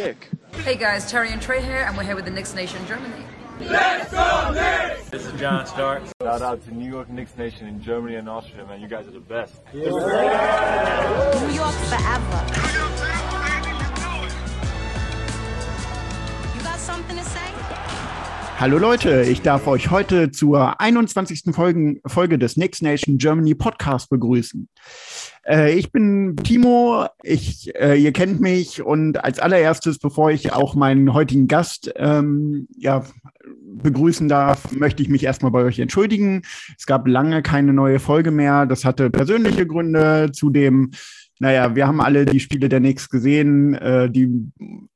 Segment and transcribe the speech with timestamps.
[0.00, 0.30] Nick.
[0.64, 3.22] Hey guys, Terry and Trey here, and we're here with the Knicks Nation Germany.
[3.60, 5.10] Let's go Knicks!
[5.10, 6.02] This is John Stark.
[6.22, 8.80] Shout out to New York Knicks Nation in Germany and Austria, man.
[8.80, 9.60] You guys are the best.
[9.74, 9.82] New
[11.52, 12.69] York forever.
[18.60, 21.44] Hallo Leute, ich darf euch heute zur 21.
[21.54, 24.68] Folgen, Folge des Next Nation Germany Podcast begrüßen.
[25.46, 30.74] Äh, ich bin Timo, ich, äh, ihr kennt mich und als allererstes, bevor ich auch
[30.74, 33.06] meinen heutigen Gast ähm, ja,
[33.82, 36.42] begrüßen darf, möchte ich mich erstmal bei euch entschuldigen.
[36.78, 38.66] Es gab lange keine neue Folge mehr.
[38.66, 40.32] Das hatte persönliche Gründe.
[40.34, 40.90] Zudem,
[41.38, 43.72] naja, wir haben alle die Spiele der Knicks gesehen.
[43.72, 44.28] Äh, die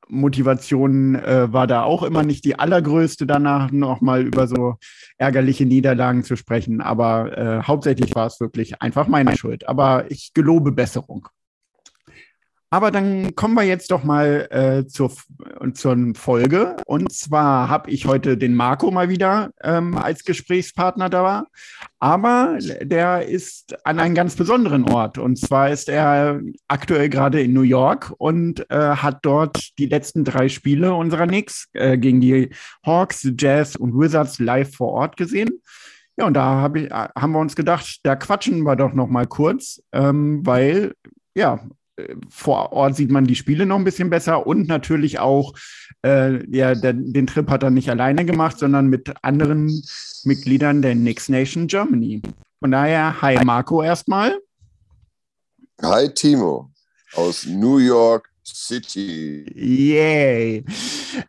[0.08, 4.76] Motivation äh, war da auch immer nicht die allergrößte, danach nochmal über so
[5.18, 6.80] ärgerliche Niederlagen zu sprechen.
[6.80, 9.68] Aber äh, hauptsächlich war es wirklich einfach meine Schuld.
[9.68, 11.28] Aber ich gelobe Besserung.
[12.74, 15.12] Aber dann kommen wir jetzt doch mal äh, zur,
[15.74, 16.74] zur Folge.
[16.86, 21.44] Und zwar habe ich heute den Marco mal wieder ähm, als Gesprächspartner da.
[22.00, 25.18] Aber der ist an einem ganz besonderen Ort.
[25.18, 30.24] Und zwar ist er aktuell gerade in New York und äh, hat dort die letzten
[30.24, 32.50] drei Spiele unserer Knicks äh, gegen die
[32.84, 35.62] Hawks, Jazz und Wizards live vor Ort gesehen.
[36.16, 39.28] Ja, und da hab ich, haben wir uns gedacht, da quatschen wir doch noch mal
[39.28, 40.94] kurz, ähm, weil
[41.36, 41.60] ja,
[42.28, 45.54] vor Ort sieht man die Spiele noch ein bisschen besser und natürlich auch,
[46.04, 49.82] äh, ja, der, den Trip hat er nicht alleine gemacht, sondern mit anderen
[50.24, 52.22] Mitgliedern der Knicks Nation Germany.
[52.60, 54.38] Von daher, hi Marco erstmal.
[55.82, 56.70] Hi Timo
[57.14, 59.44] aus New York City.
[59.54, 60.64] Yay.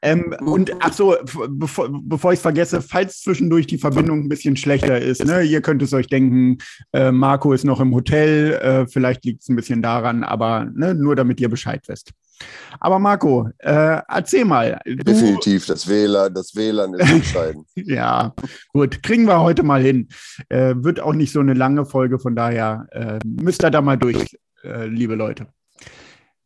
[0.02, 1.16] Ähm, und ach so,
[1.50, 5.62] bevor, bevor ich es vergesse, falls zwischendurch die Verbindung ein bisschen schlechter ist, ne, ihr
[5.62, 6.58] könnt es euch denken,
[6.94, 10.94] äh, Marco ist noch im Hotel, äh, vielleicht liegt es ein bisschen daran, aber ne,
[10.94, 12.12] nur damit ihr Bescheid wisst.
[12.80, 14.80] Aber Marco, äh, erzähl mal.
[14.86, 17.66] Definitiv, das WLAN, das WLAN ist entscheidend.
[17.76, 18.34] ja,
[18.74, 20.10] gut, kriegen wir heute mal hin.
[20.50, 23.98] Äh, wird auch nicht so eine lange Folge, von daher äh, müsst ihr da mal
[23.98, 25.48] durch, äh, liebe Leute.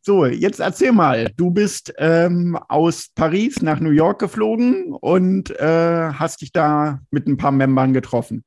[0.02, 1.30] So, jetzt erzähl mal.
[1.36, 7.26] Du bist ähm, aus Paris nach New York geflogen und äh, hast dich da mit
[7.26, 8.42] ein paar Membern getroffen.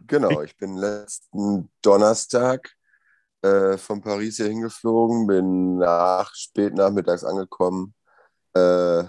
[0.00, 2.74] Genau, ich bin letzten Donnerstag
[3.40, 7.94] äh, von Paris hier hingeflogen, bin nach spät nachmittags angekommen.
[8.52, 9.04] Äh,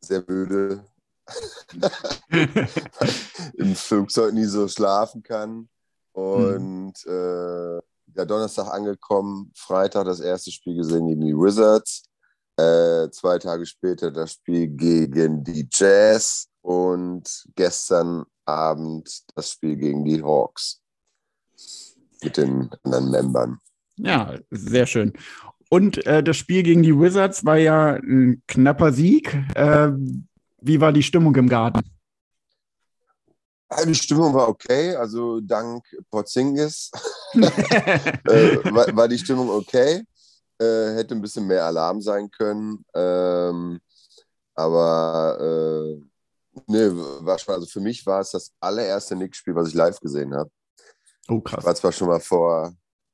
[0.00, 0.82] sehr müde.
[3.58, 5.68] Im Flugzeug nie so schlafen kann.
[6.12, 7.78] Und hm.
[7.78, 12.04] äh, ja, Donnerstag angekommen, Freitag das erste Spiel gesehen gegen die Wizards,
[12.56, 20.04] äh, zwei Tage später das Spiel gegen die Jazz und gestern Abend das Spiel gegen
[20.04, 20.80] die Hawks
[22.22, 23.58] mit den anderen Membern.
[23.96, 25.12] Ja, sehr schön.
[25.70, 29.34] Und äh, das Spiel gegen die Wizards war ja ein knapper Sieg.
[29.54, 29.92] Äh,
[30.60, 31.80] wie war die Stimmung im Garten?
[33.86, 36.90] Die Stimmung war okay, also dank Porzingis
[37.34, 37.40] äh,
[38.72, 40.04] war, war, die Stimmung okay.
[40.58, 42.84] Äh, hätte ein bisschen mehr Alarm sein können.
[42.94, 43.80] Ähm,
[44.54, 46.02] aber äh,
[46.66, 50.34] ne, war schon, also für mich war es das allererste Knicks-Spiel, was ich live gesehen
[50.34, 50.50] habe.
[51.28, 51.64] Oh, krass.
[51.64, 52.72] War zwar schon mal vor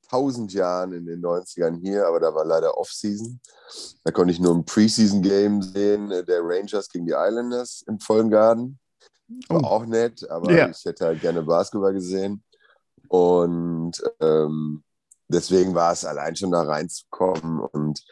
[0.09, 3.39] tausend Jahren in den 90ern hier, aber da war leider Off-Season.
[4.03, 8.29] Da konnte ich nur ein Preseason-Game sehen, äh, der Rangers gegen die Islanders im vollen
[8.29, 8.79] Garten.
[9.47, 9.65] War oh.
[9.65, 10.69] auch nett, aber ja.
[10.69, 12.43] ich hätte halt gerne Basketball gesehen.
[13.07, 14.83] Und ähm,
[15.27, 17.59] deswegen war es allein schon da reinzukommen.
[17.59, 18.03] Und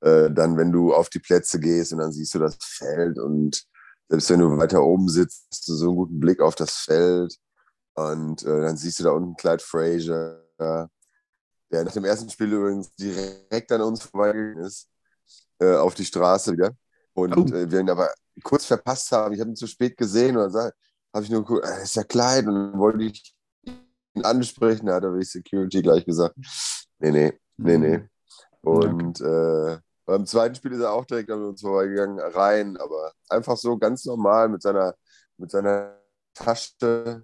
[0.00, 3.64] äh, dann, wenn du auf die Plätze gehst und dann siehst du das Feld und
[4.08, 7.36] selbst wenn du weiter oben sitzt, hast du so einen guten Blick auf das Feld.
[7.94, 12.94] Und äh, dann siehst du da unten Clyde Frazier, der nach dem ersten Spiel übrigens
[12.94, 14.88] direkt an uns vorbeigegangen ist,
[15.58, 16.72] äh, auf die Straße wieder.
[17.14, 17.54] Und oh.
[17.54, 19.34] äh, wir ihn aber kurz verpasst haben.
[19.34, 20.70] Ich habe ihn zu spät gesehen und dann
[21.12, 22.48] habe ich nur geguckt, äh, ist ja klein.
[22.48, 23.34] Und dann wollte ich
[24.14, 26.34] ihn ansprechen, da hat aber die Security gleich gesagt,
[26.98, 27.98] nee, nee, nee, nee.
[27.98, 28.08] Mhm.
[28.62, 33.56] Und äh, beim zweiten Spiel ist er auch direkt an uns vorbeigegangen, rein, aber einfach
[33.56, 34.94] so ganz normal mit seiner,
[35.38, 35.98] mit seiner
[36.34, 37.22] Tasche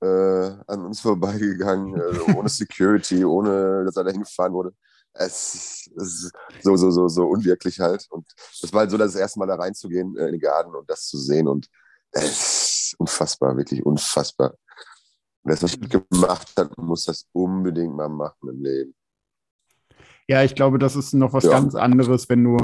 [0.00, 4.72] äh, an uns vorbeigegangen, also ohne Security, ohne dass er da hingefahren wurde
[5.14, 6.32] es ist
[6.62, 8.06] so, so, so, so unwirklich halt.
[8.10, 8.26] Und
[8.60, 11.06] das war halt so das erste Mal da reinzugehen äh, in den Garten und das
[11.06, 11.48] zu sehen.
[11.48, 11.68] Und
[12.12, 14.54] es ist unfassbar, wirklich unfassbar.
[15.44, 18.94] Wer das gemacht hat, muss das unbedingt mal machen im Leben.
[20.28, 21.50] Ja, ich glaube, das ist noch was ja.
[21.50, 22.56] ganz anderes, wenn du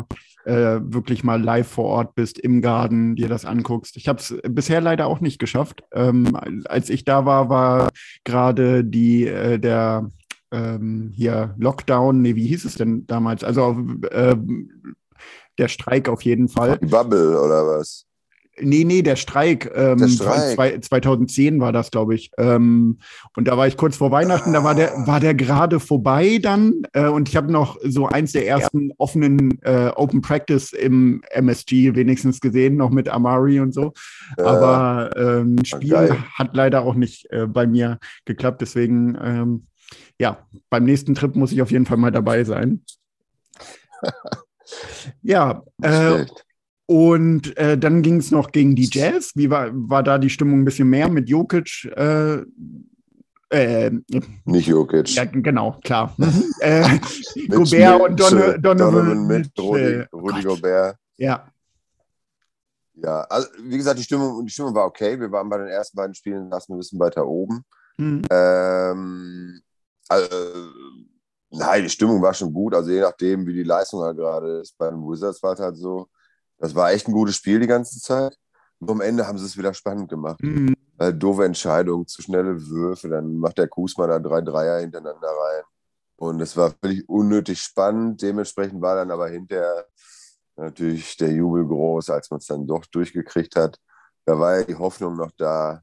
[0.45, 3.97] äh, wirklich mal live vor Ort bist, im Garten, dir das anguckst.
[3.97, 5.83] Ich habe es bisher leider auch nicht geschafft.
[5.93, 6.37] Ähm,
[6.67, 7.91] als ich da war, war
[8.25, 10.11] gerade die, äh, der
[10.53, 13.45] ähm, hier Lockdown, nee, wie hieß es denn damals?
[13.45, 13.77] Also
[14.13, 14.95] ähm,
[15.59, 16.79] der Streik auf jeden Fall.
[16.79, 18.05] Die Bubble oder was?
[18.61, 19.71] Nee, nee, der Streik.
[19.75, 20.55] Ähm, Der Streik.
[20.55, 22.33] zwei- 2010 war das, glaube ich.
[22.39, 22.99] Ähm,
[23.37, 26.83] und da war ich kurz vor Weihnachten, da war der, war der gerade vorbei dann.
[26.93, 31.95] Äh, und ich habe noch so eins der ersten offenen äh, Open Practice im MSG
[31.95, 33.93] wenigstens gesehen, noch mit Amari und so.
[34.37, 34.45] Ja.
[34.47, 36.17] Aber ähm, Spiel geil.
[36.35, 38.61] hat leider auch nicht äh, bei mir geklappt.
[38.61, 39.67] Deswegen, ähm,
[40.19, 42.83] ja, beim nächsten Trip muss ich auf jeden Fall mal dabei sein.
[45.23, 46.27] ja, äh,
[46.87, 49.33] und äh, dann ging es noch gegen die Jazz.
[49.35, 51.85] Wie war, war da die Stimmung ein bisschen mehr mit Jokic?
[51.97, 52.45] Äh,
[53.51, 53.91] äh,
[54.45, 55.15] Nicht Jokic.
[55.15, 56.15] ja, genau, klar.
[56.61, 56.99] Äh,
[57.49, 60.09] Gobert und Don Donovan, mit Rudi, Mitchell.
[60.13, 60.97] Rudi Gobert.
[61.17, 61.47] Ja,
[62.95, 65.19] Ja, also wie gesagt, die Stimmung, die Stimmung war okay.
[65.19, 67.65] Wir waren bei den ersten beiden Spielen, saßen wir ein bisschen weiter oben.
[67.97, 68.23] Mhm.
[68.31, 69.61] Ähm,
[70.09, 70.29] also,
[71.51, 72.75] nein, die Stimmung war schon gut.
[72.75, 74.77] Also je nachdem, wie die Leistung halt gerade ist.
[74.79, 76.09] Bei den Wizards war es halt so,
[76.59, 78.37] das war echt ein gutes Spiel die ganze Zeit.
[78.81, 80.43] Nur am Ende haben sie es wieder spannend gemacht.
[80.43, 80.75] Mhm.
[80.99, 85.63] Äh, doofe Entscheidung, zu schnelle Würfe, dann macht der Kusma da drei Dreier hintereinander rein.
[86.17, 88.21] Und es war völlig unnötig spannend.
[88.21, 89.87] Dementsprechend war dann aber hinterher
[90.57, 93.79] natürlich der Jubel groß, als man es dann doch durchgekriegt hat.
[94.25, 95.83] Da war ja die Hoffnung noch da,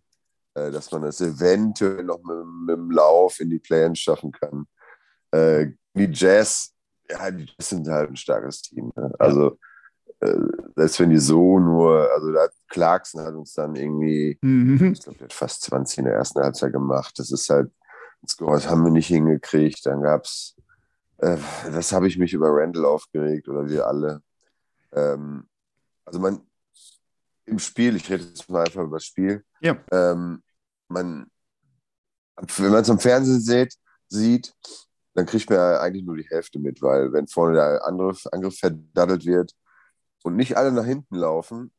[0.72, 2.38] dass man es eventuell noch mit,
[2.68, 4.66] mit dem Lauf in die Play-ins schaffen kann.
[5.32, 6.74] Äh, die Jazz,
[7.10, 8.92] ja, die Jazz sind halt ein starkes Team.
[8.96, 9.14] Ne?
[9.20, 9.58] Also,
[10.22, 10.34] äh,
[10.76, 14.94] selbst wenn die so nur, also da Clarkson hat uns dann irgendwie Mhm.
[14.94, 17.18] ich glaube, der hat fast 20 in der ersten Halbzeit gemacht.
[17.20, 17.72] Das ist halt,
[18.22, 19.86] das haben wir nicht hingekriegt.
[19.86, 20.56] Dann gab es,
[21.20, 21.38] äh,
[21.72, 24.22] das habe ich mich über Randall aufgeregt oder wir alle.
[24.94, 25.48] Ähm,
[26.06, 26.42] also man,
[27.46, 29.78] im Spiel, ich rede jetzt mal einfach über das Spiel, Ja.
[29.92, 30.42] ähm,
[30.88, 31.28] man,
[32.58, 33.76] wenn man es am Fernsehen sieht,
[34.08, 34.54] sieht,
[35.14, 39.26] dann kriegt man eigentlich nur die Hälfte mit, weil wenn vorne der Angriff, Angriff verdaddelt
[39.26, 39.54] wird
[40.24, 41.72] und nicht alle nach hinten laufen,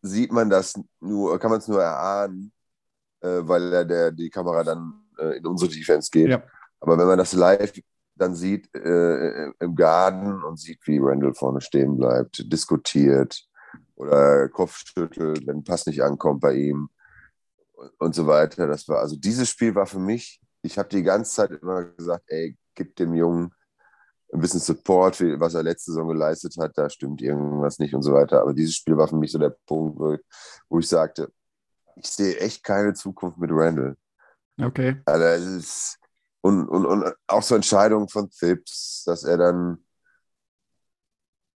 [0.00, 2.52] sieht man das nur, kann man es nur erahnen,
[3.20, 6.28] äh, weil ja der, die Kamera dann äh, in unsere Defense geht.
[6.28, 6.42] Ja.
[6.80, 7.72] Aber wenn man das live
[8.18, 13.46] dann sieht äh, im Garten und sieht, wie Randall vorne stehen bleibt, diskutiert
[13.94, 16.90] oder Kopf schüttelt, wenn ein Pass nicht ankommt bei ihm
[17.98, 18.66] und so weiter.
[18.66, 20.40] Das war also dieses Spiel war für mich.
[20.62, 23.52] Ich habe die ganze Zeit immer gesagt, ey, gib dem Jungen
[24.32, 26.76] ein bisschen Support, was er letzte Saison geleistet hat.
[26.76, 28.42] Da stimmt irgendwas nicht und so weiter.
[28.42, 30.20] Aber dieses Spiel war für mich so der Punkt, wo ich,
[30.68, 31.32] wo ich sagte,
[31.96, 33.96] ich sehe echt keine Zukunft mit Randall.
[34.60, 35.00] Okay.
[35.06, 35.98] Also es ist,
[36.40, 39.84] und, und, und auch so Entscheidungen von Phipps, dass er dann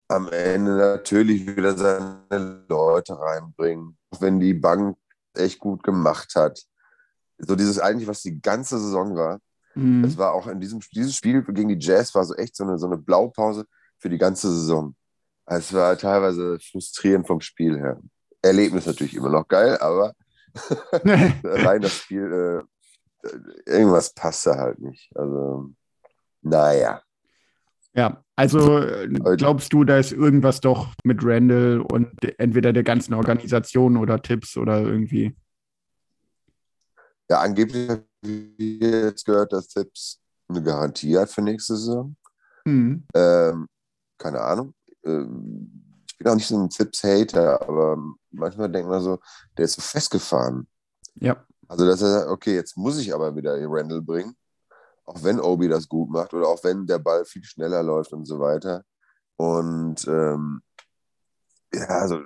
[0.08, 4.98] am Ende natürlich wieder seine Leute reinbringt, auch wenn die Bank
[5.34, 6.62] echt gut gemacht hat.
[7.38, 9.40] So dieses eigentlich, was die ganze Saison war,
[9.74, 10.04] Mhm.
[10.04, 12.78] das war auch in diesem dieses Spiel gegen die Jazz war so echt so eine,
[12.78, 13.66] so eine Blaupause
[14.00, 14.96] für die ganze Saison.
[15.46, 17.98] Es war teilweise frustrierend vom Spiel her.
[18.42, 20.14] Erlebnis natürlich immer noch geil, aber
[20.94, 22.66] rein das Spiel,
[23.26, 23.28] äh,
[23.66, 25.10] irgendwas passte halt nicht.
[25.16, 25.70] Also,
[26.42, 27.02] naja.
[27.94, 29.08] Ja, also äh,
[29.38, 32.10] glaubst du, da ist irgendwas doch mit Randall und
[32.40, 35.36] entweder der ganzen Organisation oder Tipps oder irgendwie?
[37.30, 40.20] Ja, angeblich habe ich jetzt gehört, dass Tipps
[40.50, 42.16] eine Garantie hat für nächste Saison.
[42.66, 43.04] Mhm.
[43.14, 43.68] Ähm,
[44.18, 44.74] keine Ahnung.
[45.06, 47.96] Ähm, ich bin auch nicht so ein Tipps-Hater, aber
[48.32, 49.20] manchmal denkt man so,
[49.56, 50.68] der ist so festgefahren.
[51.20, 51.46] Ja.
[51.68, 54.36] Also, dass er sagt, okay, jetzt muss ich aber wieder Randall bringen,
[55.12, 58.26] auch wenn Obi das gut macht oder auch wenn der Ball viel schneller läuft und
[58.26, 58.84] so weiter.
[59.36, 60.62] Und ähm,
[61.74, 62.22] ja, also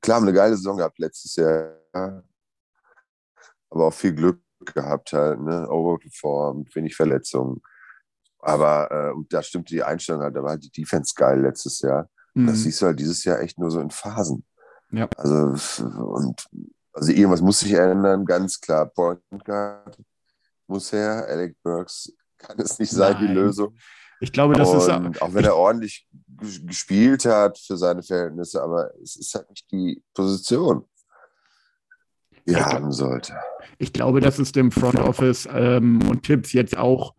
[0.00, 4.40] klar, haben eine geile Saison gehabt letztes Jahr, aber auch viel Glück
[4.74, 5.68] gehabt halt, ne?
[5.68, 7.60] Overperformed, wenig Verletzungen.
[8.38, 11.80] Aber äh, und da stimmte die Einstellung halt, da war halt die Defense geil letztes
[11.80, 12.08] Jahr.
[12.34, 12.46] Mhm.
[12.46, 14.46] Das siehst du halt dieses Jahr echt nur so in Phasen.
[14.92, 15.08] Ja.
[15.16, 15.54] Also,
[15.84, 16.48] und
[16.92, 18.86] also irgendwas muss sich ändern, ganz klar.
[18.86, 19.98] Point Guard
[20.66, 23.34] muss her, Alec Burks kann es nicht sein, die Nein.
[23.34, 23.76] Lösung.
[24.22, 24.88] Ich glaube, das ist.
[24.88, 26.06] und auch wenn er ordentlich
[26.40, 30.84] ges- gespielt hat für seine Verhältnisse, aber es ist halt nicht die Position,
[32.46, 33.34] die er haben sollte.
[33.78, 37.14] Ich glaube, das ist dem Front Office ähm, und Tipps jetzt auch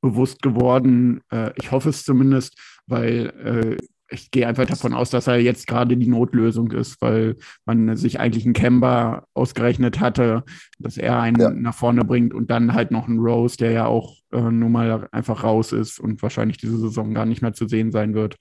[0.00, 1.20] bewusst geworden.
[1.30, 2.56] Äh, ich hoffe es zumindest,
[2.86, 7.36] weil äh, ich gehe einfach davon aus, dass er jetzt gerade die Notlösung ist, weil
[7.64, 10.44] man sich eigentlich einen Kemba ausgerechnet hatte,
[10.78, 11.50] dass er einen Ja.
[11.50, 15.08] nach vorne bringt und dann halt noch einen Rose, der ja auch äh, nun mal
[15.12, 18.36] einfach raus ist und wahrscheinlich diese Saison gar nicht mehr zu sehen sein wird.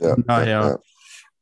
[0.00, 0.80] Ja, Von daher,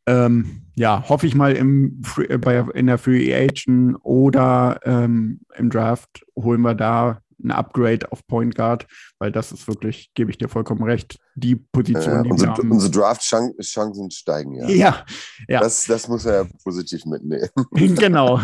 [0.06, 5.40] ja, ähm, ja, hoffe ich mal im, äh, bei, in der Free Agent oder ähm,
[5.56, 8.86] im Draft holen wir da ein Upgrade auf Point Guard,
[9.18, 12.56] weil das ist wirklich, gebe ich dir vollkommen recht, die Position, Äh, die unsere, wir
[12.56, 12.70] haben.
[12.70, 14.68] unsere Draft-Chancen steigen, ja.
[14.68, 15.04] ja,
[15.48, 15.60] ja.
[15.60, 17.48] Das, das muss er ja positiv mitnehmen.
[17.72, 18.40] genau.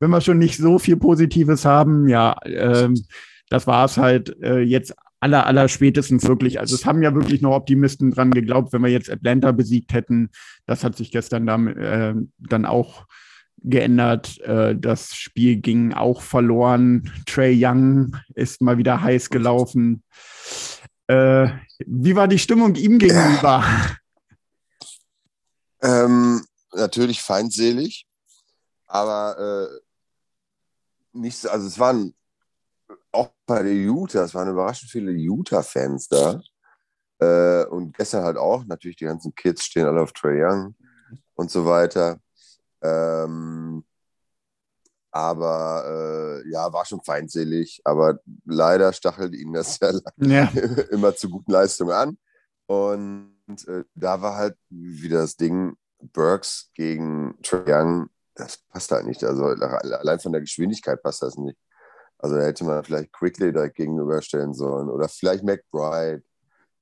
[0.00, 2.94] Wenn wir schon nicht so viel Positives haben, ja, ähm,
[3.50, 6.60] das war es halt äh, jetzt aller, aller spätestens wirklich.
[6.60, 10.30] Also es haben ja wirklich noch Optimisten dran geglaubt, wenn wir jetzt Atlanta besiegt hätten.
[10.66, 13.06] Das hat sich gestern dann, äh, dann auch
[13.64, 14.38] geändert.
[14.40, 17.10] Äh, das Spiel ging auch verloren.
[17.26, 20.04] Trey Young ist mal wieder heiß gelaufen.
[21.06, 21.48] Äh,
[21.86, 23.64] wie war die Stimmung ihm gegenüber?
[25.82, 28.06] Ähm, natürlich feindselig,
[28.86, 29.80] aber äh,
[31.12, 32.14] nicht so, also es waren
[33.12, 36.40] auch bei der Utah, es waren überraschend viele Utah-Fans da.
[37.20, 40.74] Äh, und gestern halt auch, natürlich die ganzen Kids stehen alle auf Trey Young
[41.34, 42.18] und so weiter.
[42.84, 43.84] Ähm,
[45.10, 50.50] aber äh, ja, war schon feindselig, aber leider stachelt ihn das ja ja,
[50.90, 52.18] immer zu guten Leistungen an.
[52.66, 55.76] Und äh, da war halt wieder das Ding,
[56.12, 59.22] Burks gegen Trae Young, das passt halt nicht.
[59.24, 61.58] Also allein von der Geschwindigkeit passt das nicht.
[62.18, 66.22] Also da hätte man vielleicht Quickly direkt gegenüberstellen sollen oder vielleicht McBride.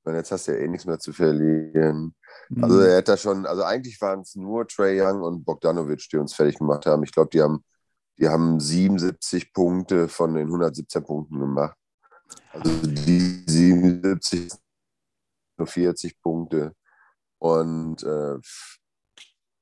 [0.05, 2.15] Und jetzt hast du ja eh nichts mehr zu verlieren.
[2.61, 6.17] Also er hätte da schon, also eigentlich waren es nur Trey Young und Bogdanovic, die
[6.17, 7.03] uns fertig gemacht haben.
[7.03, 7.63] Ich glaube, die haben,
[8.17, 11.77] die haben 77 Punkte von den 117 Punkten gemacht.
[12.51, 14.51] Also die 77
[15.57, 16.75] nur 40 Punkte.
[17.39, 18.37] Und äh,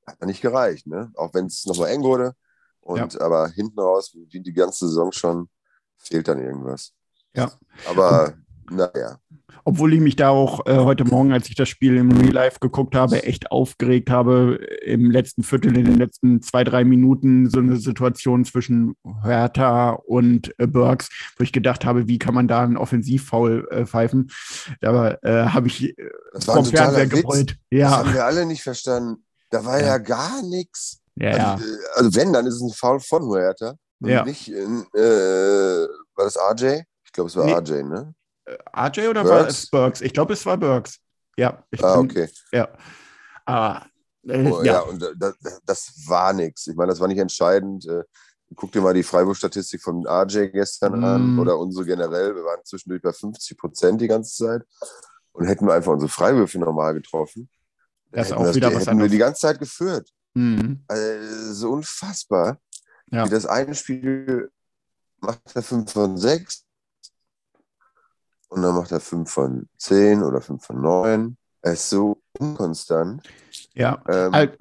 [0.06, 1.10] hat nicht gereicht, ne?
[1.14, 2.34] Auch wenn es nochmal eng wurde.
[2.80, 5.48] Und aber hinten raus, wie die ganze Saison schon,
[5.98, 6.92] fehlt dann irgendwas.
[7.34, 7.52] Ja.
[7.88, 8.34] Aber
[8.70, 9.18] naja.
[9.64, 12.58] Obwohl ich mich da auch äh, heute Morgen, als ich das Spiel im Real Life
[12.60, 14.54] geguckt habe, echt aufgeregt habe.
[14.84, 20.52] Im letzten Viertel, in den letzten zwei, drei Minuten so eine Situation zwischen Hertha und
[20.58, 24.30] äh, Burks, wo ich gedacht habe, wie kann man da einen Offensivfoul äh, pfeifen?
[24.82, 25.94] Aber äh, habe ich äh,
[26.32, 27.50] Das vom Fernseher gebrüllt.
[27.70, 29.24] Das Ja, haben wir alle nicht verstanden.
[29.50, 29.98] Da war ja, Ja.
[29.98, 31.02] gar nichts.
[31.14, 31.52] ja, ja.
[31.54, 33.74] Also, äh, also wenn, dann ist es ein Foul von Huerta.
[34.00, 34.24] Und Ja.
[34.24, 36.80] nicht war das RJ?
[37.04, 37.52] Ich glaube, es war Nee.
[37.54, 38.14] RJ, ne?
[38.76, 39.54] RJ oder war Burks?
[39.64, 40.00] es Burks?
[40.00, 40.98] Ich glaube, es war Burks.
[41.36, 42.28] Ja, ich Ah, bin- okay.
[42.52, 42.68] Ja.
[43.46, 43.84] Ah,
[44.26, 44.72] äh, Oh, ja.
[44.74, 44.80] ja.
[44.80, 45.34] und das,
[45.64, 46.66] das war nichts.
[46.66, 47.86] Ich meine, das war nicht entscheidend.
[47.86, 48.02] Äh,
[48.54, 51.04] Guck dir mal die Freiburg-Statistik von RJ gestern Mm.
[51.04, 52.34] an oder unsere generell.
[52.34, 54.62] Wir waren zwischendurch bei 50 Prozent die ganze Zeit
[55.32, 57.48] und hätten wir einfach unsere Freiwürfe normal getroffen.
[58.10, 59.10] Das ist hätten auch wir wieder hätten was wir anderes.
[59.10, 60.10] die ganze Zeit geführt.
[60.34, 60.84] Mhm.
[60.86, 62.58] Also, so unfassbar.
[63.10, 63.24] Ja.
[63.24, 64.50] Wie das eine Spiel
[65.20, 66.66] macht er 5 von 6
[68.52, 71.36] und dann macht er 5 von 10 oder 5 von 9.
[71.62, 73.22] Er ist so unkonstant.
[73.74, 74.56] Ja, Ähm, Al-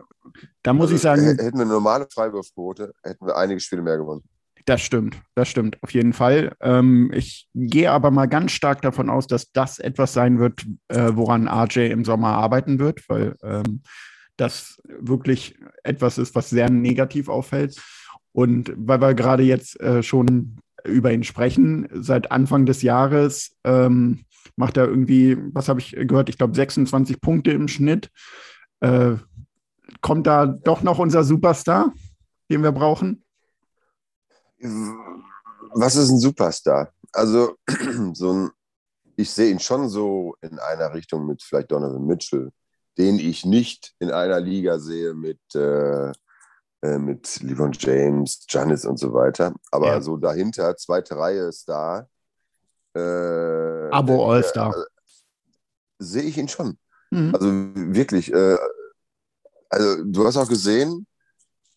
[0.63, 3.97] da muss also, ich sagen, Hätten wir eine normale Freiwurfquote, hätten wir einige Spiele mehr
[3.97, 4.23] gewonnen.
[4.65, 6.55] Das stimmt, das stimmt, auf jeden Fall.
[6.61, 11.09] Ähm, ich gehe aber mal ganz stark davon aus, dass das etwas sein wird, äh,
[11.13, 13.81] woran RJ im Sommer arbeiten wird, weil ähm,
[14.37, 17.81] das wirklich etwas ist, was sehr negativ auffällt.
[18.33, 24.25] Und weil wir gerade jetzt äh, schon über ihn sprechen, seit Anfang des Jahres ähm,
[24.55, 28.09] macht er irgendwie, was habe ich gehört, ich glaube 26 Punkte im Schnitt.
[28.79, 29.15] Äh,
[30.01, 31.93] kommt da doch noch unser Superstar,
[32.49, 33.23] den wir brauchen?
[35.73, 36.91] Was ist ein Superstar?
[37.11, 37.55] Also,
[38.13, 38.49] so ein,
[39.15, 42.51] ich sehe ihn schon so in einer Richtung mit vielleicht Donovan Mitchell,
[42.97, 46.11] den ich nicht in einer Liga sehe mit, äh,
[46.81, 49.53] äh, mit LeBron James, Giannis und so weiter.
[49.71, 50.01] Aber Ja.
[50.01, 52.09] so dahinter, zweite Reihe Star.
[52.95, 54.75] Äh, Abo All-Star.
[54.75, 54.83] äh,
[55.99, 56.77] sehe ich ihn schon.
[57.11, 57.33] Mhm.
[57.33, 57.47] Also
[57.93, 58.31] wirklich.
[58.33, 58.57] Äh,
[59.69, 61.07] also, du hast auch gesehen,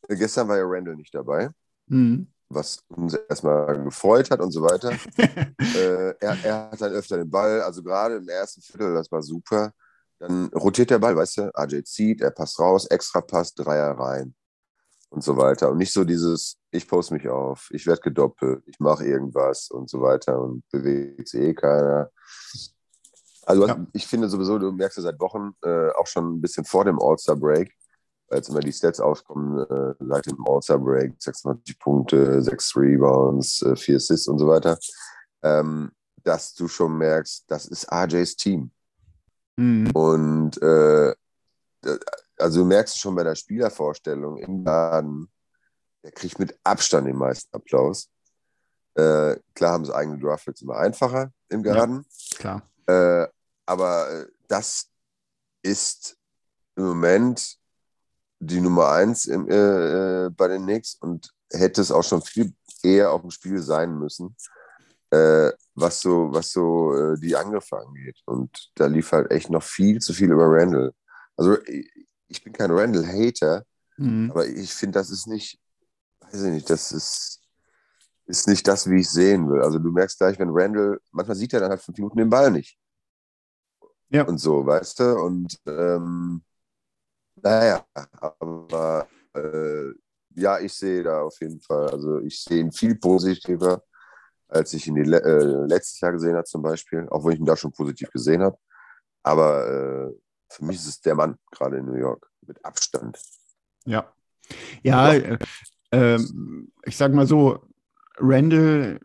[0.08, 1.50] gestern war ja Randall nicht dabei
[1.86, 2.26] Mhm.
[2.48, 4.92] was uns erstmal gefreut hat und so weiter.
[5.76, 9.22] äh, er, er hat dann öfter den Ball, also gerade im ersten Viertel, das war
[9.22, 9.72] super.
[10.18, 14.34] Dann rotiert der Ball, weißt du, AJ zieht, er passt raus, extra Pass, Dreier rein
[15.14, 15.70] und so weiter.
[15.70, 19.88] Und nicht so dieses, ich poste mich auf, ich werde gedoppelt, ich mache irgendwas und
[19.88, 22.10] so weiter und bewegt sich eh keiner.
[23.46, 23.86] Also Ja.
[23.92, 27.00] ich finde sowieso, du merkst ja seit Wochen, äh, auch schon ein bisschen vor dem
[27.00, 27.72] All-Star-Break,
[28.28, 33.76] weil jetzt immer die Stats aufkommen, äh, seit dem All-Star-Break, 96 Punkte, 6 Rebounds, äh,
[33.76, 34.78] 4 Assists und so weiter,
[35.42, 35.92] ähm,
[36.24, 38.70] dass du schon merkst, das ist RJs Team.
[39.56, 39.90] Mhm.
[39.92, 41.14] Und äh,
[42.38, 45.30] also du merkst schon bei der Spielervorstellung im Laden,
[46.02, 48.10] der kriegt mit Abstand den meisten Applaus.
[48.94, 52.04] Äh, klar haben sie eigene Draftpicks immer einfacher im Garten.
[52.38, 52.62] Klar.
[52.86, 53.26] Äh,
[53.66, 54.88] aber äh, das
[55.62, 56.16] ist
[56.76, 57.56] im Moment
[58.38, 62.52] die Nummer eins im, äh, äh, bei den Knicks und hätte es auch schon viel
[62.82, 64.36] eher auf dem Spiel sein müssen.
[65.14, 68.20] äh, was so, was so äh, die Angriffe angeht.
[68.26, 70.92] Und da lief halt echt noch viel zu viel über Randall.
[71.36, 71.56] Also
[72.28, 73.64] ich bin kein Randall-Hater,
[73.96, 74.30] mhm.
[74.30, 75.58] aber ich finde, das ist nicht,
[76.20, 77.40] weiß ich nicht, das ist,
[78.26, 79.62] ist nicht das, wie ich sehen will.
[79.62, 82.50] Also du merkst gleich, wenn Randall, manchmal sieht er dann halt fünf Minuten den Ball
[82.50, 82.78] nicht.
[84.08, 84.24] Ja.
[84.24, 85.16] Und so, weißt du?
[85.16, 86.42] Und ähm,
[87.36, 87.84] naja,
[88.38, 89.90] aber äh,
[90.36, 93.82] ja, ich sehe da auf jeden Fall, also ich sehe ihn viel positiver,
[94.48, 97.56] als ich ihn äh, letztes Jahr gesehen habe zum Beispiel, auch wenn ich ihn da
[97.56, 98.56] schon positiv gesehen habe.
[99.22, 100.12] Aber äh,
[100.54, 103.18] für mich ist es der Mann gerade in New York mit Abstand.
[103.84, 104.12] Ja.
[104.82, 105.38] Ja, äh,
[105.90, 106.18] äh,
[106.84, 107.66] ich sag mal so,
[108.18, 109.00] Randall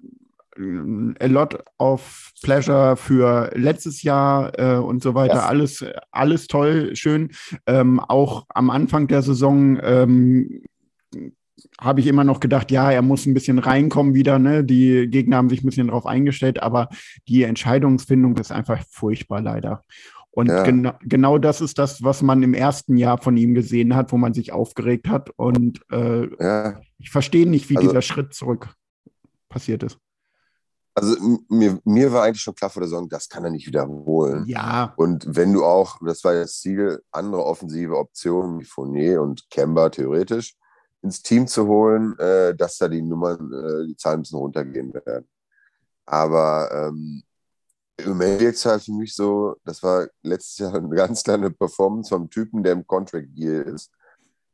[1.20, 5.36] a lot of pleasure für letztes Jahr äh, und so weiter.
[5.36, 5.46] Ja.
[5.46, 7.32] Alles, alles toll, schön.
[7.66, 10.64] Ähm, auch am Anfang der Saison ähm,
[11.80, 14.38] habe ich immer noch gedacht, ja, er muss ein bisschen reinkommen wieder.
[14.38, 14.64] Ne?
[14.64, 16.90] Die Gegner haben sich ein bisschen darauf eingestellt, aber
[17.28, 19.86] die Entscheidungsfindung ist einfach furchtbar leider.
[20.32, 20.64] Und ja.
[20.64, 24.18] genau, genau das ist das, was man im ersten Jahr von ihm gesehen hat, wo
[24.18, 25.32] man sich aufgeregt hat.
[25.32, 26.80] Und äh, ja.
[26.98, 28.70] ich verstehe nicht, wie also, dieser Schritt zurück
[29.50, 29.98] passiert ist.
[30.94, 31.16] Also
[31.48, 34.46] mir, mir war eigentlich schon klar vor der Saison, das kann er nicht wiederholen.
[34.48, 34.94] Ja.
[34.98, 39.90] Und wenn du auch, das war das Ziel, andere offensive Optionen wie Fournier und Kemba
[39.90, 40.56] theoretisch
[41.02, 44.94] ins Team zu holen, äh, dass da die Nummern, äh, die Zahlen ein bisschen runtergehen
[44.94, 45.28] werden.
[46.06, 47.24] Aber ähm,
[48.04, 52.10] im Moment jetzt halt für mich so, das war letztes Jahr eine ganz kleine Performance
[52.10, 53.92] vom Typen, der im Contract Deal ist,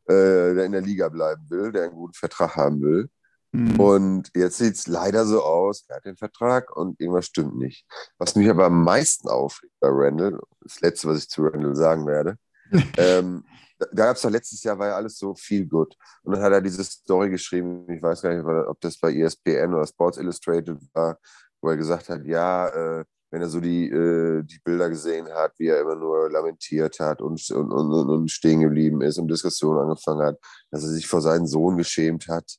[0.07, 3.09] äh, der in der Liga bleiben will, der einen guten Vertrag haben will.
[3.51, 3.79] Mhm.
[3.79, 7.85] Und jetzt sieht es leider so aus, er hat den Vertrag und irgendwas stimmt nicht.
[8.17, 12.05] Was mich aber am meisten aufregt bei Randall, das letzte, was ich zu Randall sagen
[12.05, 12.37] werde,
[12.97, 13.45] ähm,
[13.79, 15.95] da, da gab es doch letztes Jahr, war ja alles so viel gut.
[16.23, 19.73] Und dann hat er diese Story geschrieben, ich weiß gar nicht, ob das bei ESPN
[19.73, 21.17] oder Sports Illustrated war,
[21.61, 25.51] wo er gesagt hat, ja, äh, wenn er so die, äh, die Bilder gesehen hat,
[25.57, 29.81] wie er immer nur lamentiert hat und, und, und, und stehen geblieben ist und Diskussionen
[29.81, 30.39] angefangen hat,
[30.71, 32.49] dass er sich vor seinen Sohn geschämt hat,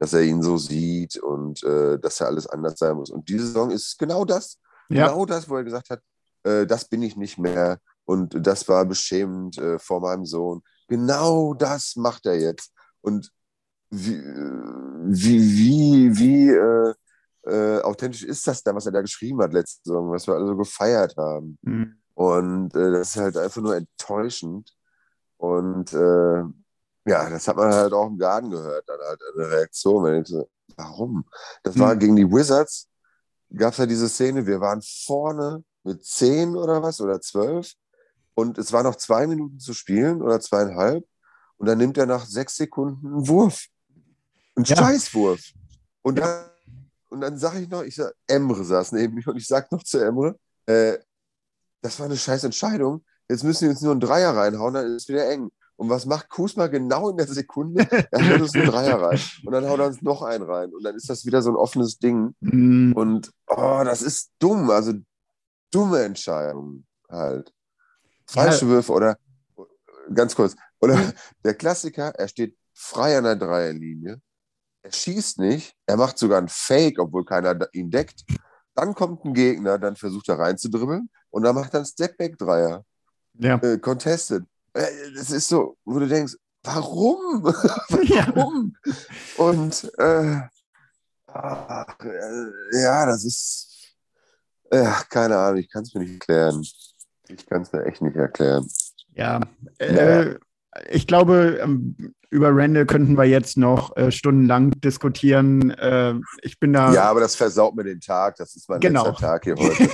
[0.00, 3.10] dass er ihn so sieht und äh, dass er alles anders sein muss.
[3.10, 5.06] Und diese Saison ist genau das, ja.
[5.06, 6.00] genau das, wo er gesagt hat,
[6.42, 10.62] äh, das bin ich nicht mehr und das war beschämend äh, vor meinem Sohn.
[10.88, 12.72] Genau das macht er jetzt.
[13.02, 13.30] Und
[13.88, 14.20] wie,
[15.06, 16.94] wie, wie, wie
[17.46, 20.46] äh, authentisch ist das da, was er da geschrieben hat letzte Saison, was wir alle
[20.46, 21.58] so gefeiert haben.
[21.62, 21.98] Mhm.
[22.14, 24.72] Und äh, das ist halt einfach nur enttäuschend.
[25.36, 26.42] Und äh,
[27.06, 30.04] ja, das hat man halt auch im Garten gehört, dann halt eine Reaktion.
[30.04, 31.24] Wenn ich so, warum?
[31.62, 31.98] Das war mhm.
[31.98, 32.88] gegen die Wizards,
[33.54, 37.72] gab es ja diese Szene, wir waren vorne mit zehn oder was oder zwölf
[38.34, 41.04] und es war noch zwei Minuten zu spielen oder zweieinhalb
[41.56, 43.66] und dann nimmt er nach sechs Sekunden einen Wurf.
[44.56, 44.76] Einen ja.
[44.76, 45.40] Scheißwurf.
[46.02, 46.46] Und dann
[47.14, 49.84] und dann sage ich noch, ich sag, Emre saß neben mir und ich sage noch
[49.84, 50.98] zu Emre, äh,
[51.80, 53.04] das war eine scheiß Entscheidung.
[53.28, 55.50] Jetzt müssen wir uns nur einen Dreier reinhauen, dann ist es wieder eng.
[55.76, 57.86] Und was macht Kusma genau in der Sekunde?
[58.10, 59.20] Er haut uns einen Dreier rein.
[59.44, 60.72] Und dann haut er uns noch einen rein.
[60.72, 62.34] Und dann ist das wieder so ein offenes Ding.
[62.40, 62.92] Mm.
[62.94, 64.70] Und oh, das ist dumm.
[64.70, 64.94] Also
[65.70, 67.52] dumme Entscheidung halt.
[68.26, 68.70] Falsche ja.
[68.72, 69.18] Würfe oder
[70.12, 70.56] ganz kurz.
[70.80, 70.96] Oder
[71.44, 74.20] der Klassiker, er steht frei an der Dreierlinie
[74.84, 78.22] er schießt nicht, er macht sogar einen Fake, obwohl keiner ihn deckt.
[78.74, 82.84] Dann kommt ein Gegner, dann versucht er reinzudribbeln und dann macht er einen Stepback-Dreier.
[83.34, 83.56] Ja.
[83.56, 84.44] Äh, contested.
[84.74, 87.44] Äh, das ist so, wo du denkst, warum?
[87.44, 88.76] warum?
[88.84, 89.44] Ja.
[89.44, 90.40] Und äh,
[91.28, 93.96] ach, äh, ja, das ist,
[94.70, 96.62] äh, keine Ahnung, ich kann es mir nicht erklären.
[97.28, 98.68] Ich kann es mir echt nicht erklären.
[99.14, 99.40] Ja,
[99.78, 100.34] äh,
[100.90, 105.70] ich glaube, ähm, über Randall könnten wir jetzt noch äh, stundenlang diskutieren.
[105.70, 106.92] Äh, ich bin da.
[106.92, 108.34] Ja, aber das versaut mir den Tag.
[108.36, 109.06] Das ist mein genau.
[109.06, 109.84] letzter Tag hier heute.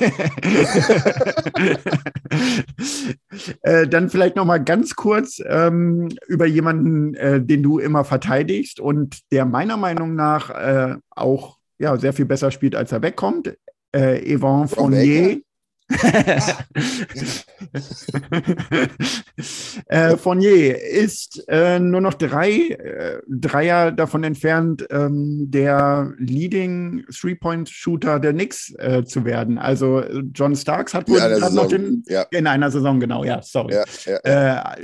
[3.61, 8.81] äh, dann vielleicht noch mal ganz kurz ähm, über jemanden, äh, den du immer verteidigst
[8.81, 13.55] und der meiner Meinung nach äh, auch ja, sehr viel besser spielt, als er wegkommt.
[13.93, 15.41] Äh, Yvonne Fournier.
[19.87, 28.21] äh, Fournier ist äh, nur noch drei äh, Dreier davon entfernt, ähm, der Leading Three-Point-Shooter
[28.21, 29.59] der Knicks äh, zu werden.
[29.59, 32.23] Also John Starks hat wohl gerade noch den ja.
[32.31, 33.75] in einer Saison, genau, ja, sorry.
[33.75, 34.77] Ja, ja, äh,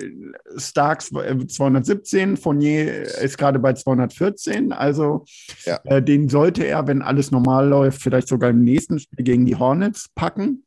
[0.57, 4.73] Starks 217, äh, Fournier ist gerade bei 214.
[4.73, 5.25] Also
[5.89, 10.09] den sollte er, wenn alles normal läuft, vielleicht sogar im nächsten Spiel gegen die Hornets
[10.15, 10.66] packen.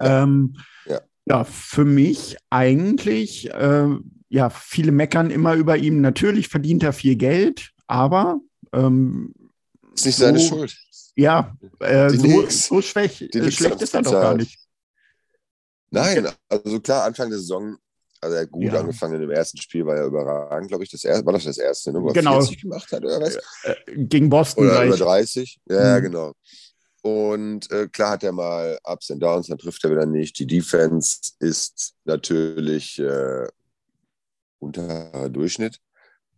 [0.00, 1.00] Ähm, ja.
[1.26, 1.44] ja.
[1.44, 3.88] für mich eigentlich, äh,
[4.28, 6.00] ja, viele meckern immer über ihn.
[6.00, 8.40] Natürlich verdient er viel Geld, aber.
[8.72, 9.32] Ähm,
[9.94, 10.76] ist nicht so, seine Schuld.
[11.14, 14.58] Ja, äh, so, so schwäch, äh, schlecht ist er doch gar nicht.
[15.90, 17.76] Nein, also klar, Anfang der Saison,
[18.20, 18.80] also er hat gut Ja.
[18.80, 20.90] angefangen im ersten Spiel, war ja überragend, glaube ich.
[20.90, 22.40] Das erste, war das das erste, ne, wo er Genau.
[22.40, 23.36] 40 gemacht hat oder was?
[23.62, 25.00] Äh, gegen Boston Oder über gleich.
[25.00, 25.60] 30?
[25.70, 26.02] Ja, Mhm.
[26.02, 26.32] genau.
[27.06, 30.36] Und äh, klar hat er mal Ups und Downs, dann trifft er wieder nicht.
[30.40, 33.46] Die Defense ist natürlich äh,
[34.58, 35.78] unter Durchschnitt.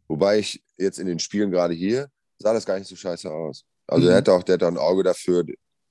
[0.08, 3.64] Wobei ich jetzt in den Spielen gerade hier sah das gar nicht so scheiße aus.
[3.86, 4.10] Also Mhm.
[4.10, 5.44] er hat auch, der hat auch ein Auge dafür,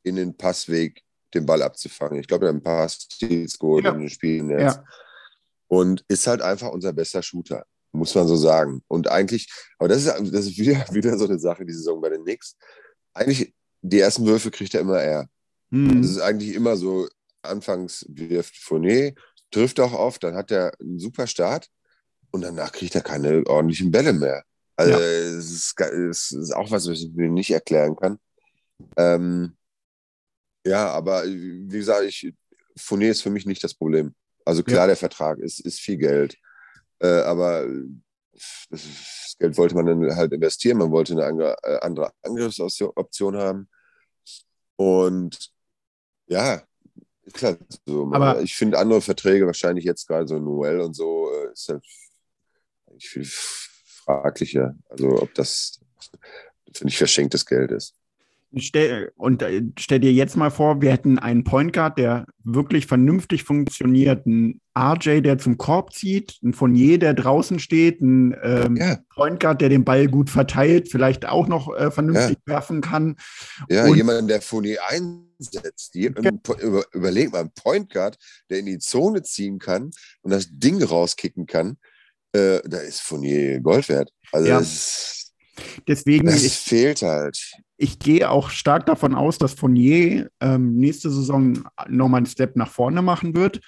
[0.03, 1.01] in den Passweg
[1.33, 2.19] den Ball abzufangen.
[2.19, 3.93] Ich glaube, er hat ein paar Steals geholt Ja.
[3.93, 4.77] in den Spielen jetzt.
[4.77, 4.83] Ja.
[5.67, 8.83] Und ist halt einfach unser bester Shooter, muss man so sagen.
[8.87, 12.09] Und eigentlich, aber das ist, das ist wieder, wieder so eine Sache, die Saison bei
[12.09, 12.55] den Knicks.
[13.15, 15.29] Eigentlich, die ersten Würfe kriegt er immer er.
[15.71, 16.01] Hm.
[16.01, 17.07] Das ist eigentlich immer so,
[17.41, 19.13] anfangs wirft Fournier,
[19.51, 21.69] trifft auch oft, dann hat er einen super Start
[22.31, 24.43] und danach kriegt er keine ordentlichen Bälle mehr.
[24.75, 24.99] Also Ja.
[24.99, 28.19] es, ist, es ist auch was, was ich mir nicht erklären kann.
[28.95, 29.55] Ähm,
[30.65, 32.33] ja, aber wie gesagt, ich,
[32.77, 34.13] Fournier ist für mich nicht das Problem.
[34.45, 36.37] Also klar, der Vertrag ist, ist viel Geld,
[36.99, 37.67] äh, aber
[38.69, 40.77] das, Geld wollte man dann halt investieren.
[40.77, 43.69] Man wollte eine andere, äh, andere Angriffsoption haben.
[44.75, 45.51] Und
[46.27, 46.63] ja,
[47.41, 48.09] halt so.
[48.11, 51.85] Aber- ich finde andere Verträge wahrscheinlich jetzt gerade so Noel und so äh, ist halt
[52.87, 54.75] eigentlich viel fraglicher.
[54.89, 55.79] Also ob das,
[56.73, 57.95] finde ich, verschenktes Geld ist.
[58.55, 62.85] Stell, und äh, stell dir jetzt mal vor, wir hätten einen Point Guard, der wirklich
[62.87, 68.77] vernünftig funktioniert, einen RJ, der zum Korb zieht, einen Fournier, der draußen steht, einen ähm,
[68.77, 73.17] Ja, Point Guard, der den Ball gut verteilt, vielleicht auch noch äh, vernünftig werfen kann.
[73.69, 75.93] ja Und- jemand, der Fournier einsetzt.
[75.95, 76.07] Je-
[76.61, 78.17] über, überleg mal, ein Point Guard,
[78.49, 81.77] der in die Zone ziehen kann und das Ding rauskicken kann,
[82.31, 84.11] äh, da ist Fournier Gold wert.
[84.31, 84.59] Also Ja.
[84.59, 85.26] das,
[85.87, 87.51] Deswegen, das ich, fehlt halt.
[87.77, 92.69] ich gehe auch stark davon aus, dass Fournier ähm, nächste Saison nochmal einen Step nach
[92.69, 93.61] vorne machen wird.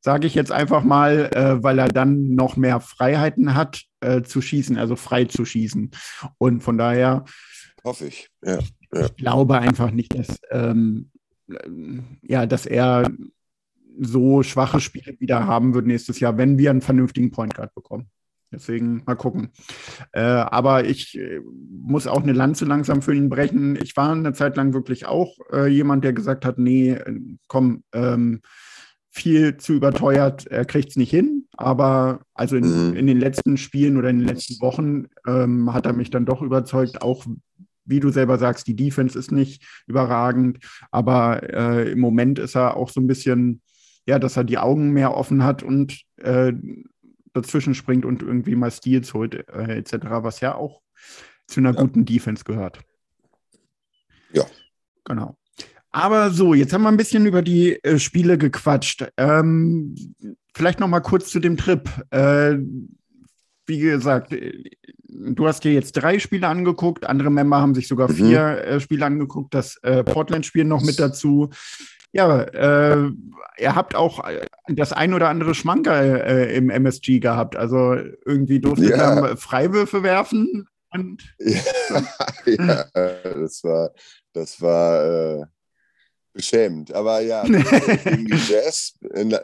[0.00, 4.40] Sage ich jetzt einfach mal, äh, weil er dann noch mehr Freiheiten hat äh, zu
[4.40, 5.90] schießen, also frei zu schießen.
[6.38, 7.24] Und von daher
[7.86, 8.28] Hoffe ich.
[8.44, 8.58] Ja.
[8.92, 11.10] ich glaube einfach nicht, dass, ähm,
[12.22, 13.08] ja, dass er
[13.98, 18.10] so schwache Spiele wieder haben wird nächstes Jahr, wenn wir einen vernünftigen Point Guard bekommen.
[18.52, 19.48] Deswegen mal gucken.
[20.12, 23.76] Äh, aber ich äh, muss auch eine Lanze langsam für ihn brechen.
[23.82, 27.82] Ich war eine Zeit lang wirklich auch äh, jemand, der gesagt hat, nee, äh, komm,
[27.92, 28.40] ähm,
[29.10, 31.46] viel zu überteuert, er kriegt es nicht hin.
[31.56, 32.96] Aber also in, Mhm.
[32.96, 36.42] in den letzten Spielen oder in den letzten Wochen ähm, hat er mich dann doch
[36.42, 37.24] überzeugt, auch
[37.86, 40.58] wie du selber sagst, die Defense ist nicht überragend,
[40.90, 43.62] aber äh, im Moment ist er auch so ein bisschen,
[44.06, 46.52] ja, dass er die Augen mehr offen hat und äh,
[47.36, 50.80] dazwischen springt und irgendwie mal Steals holt, äh, etc., was ja auch
[51.46, 51.80] zu einer Ja.
[51.80, 52.80] guten Defense gehört.
[54.32, 54.44] Ja.
[55.04, 55.36] Genau.
[55.90, 59.06] Aber so, jetzt haben wir ein bisschen über die äh, Spiele gequatscht.
[59.16, 59.94] Ähm,
[60.54, 61.88] vielleicht noch mal kurz zu dem Trip.
[62.10, 62.56] Äh,
[63.66, 64.62] wie gesagt, äh,
[65.08, 68.14] du hast dir jetzt drei Spiele angeguckt, andere Member haben sich sogar Mhm.
[68.14, 71.50] vier äh, Spiele angeguckt, das äh, Portland-Spiel noch mit dazu.
[72.16, 73.10] Ja, äh,
[73.58, 77.56] ihr habt auch äh, das ein oder andere Schmankerl äh, im MSG gehabt.
[77.56, 79.20] Also irgendwie durfte Ja.
[79.20, 80.66] er Freiwürfe werfen.
[80.90, 83.90] Und Ja, ja das war,
[84.32, 85.44] das war äh,
[86.32, 86.92] beschämend.
[86.92, 87.42] Aber ja,
[88.04, 88.94] gegen die Jazz,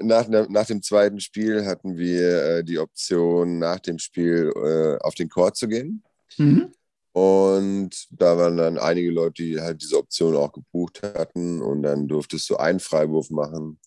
[0.00, 5.02] nach, nach, nach dem zweiten Spiel hatten wir äh, die Option, nach dem Spiel äh,
[5.04, 6.02] auf den Court zu gehen.
[6.38, 6.72] mhm.
[7.12, 11.60] Und da waren dann einige Leute, die halt diese Option auch gebucht hatten.
[11.60, 13.78] Und dann durftest du einen Freiwurf machen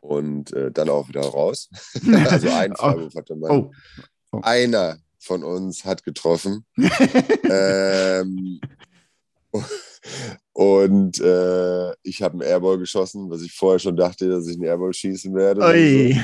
[0.00, 1.70] und äh, dann auch wieder raus.
[2.28, 3.50] also einen Freiwurf hatte man.
[3.50, 3.72] Oh.
[4.32, 4.40] Oh.
[4.42, 6.64] Einer von uns hat getroffen.
[7.44, 8.60] ähm,
[10.52, 14.64] und äh, ich habe einen Airball geschossen, was ich vorher schon dachte, dass ich einen
[14.64, 15.62] Airball schießen werde.
[15.62, 16.20] Ui.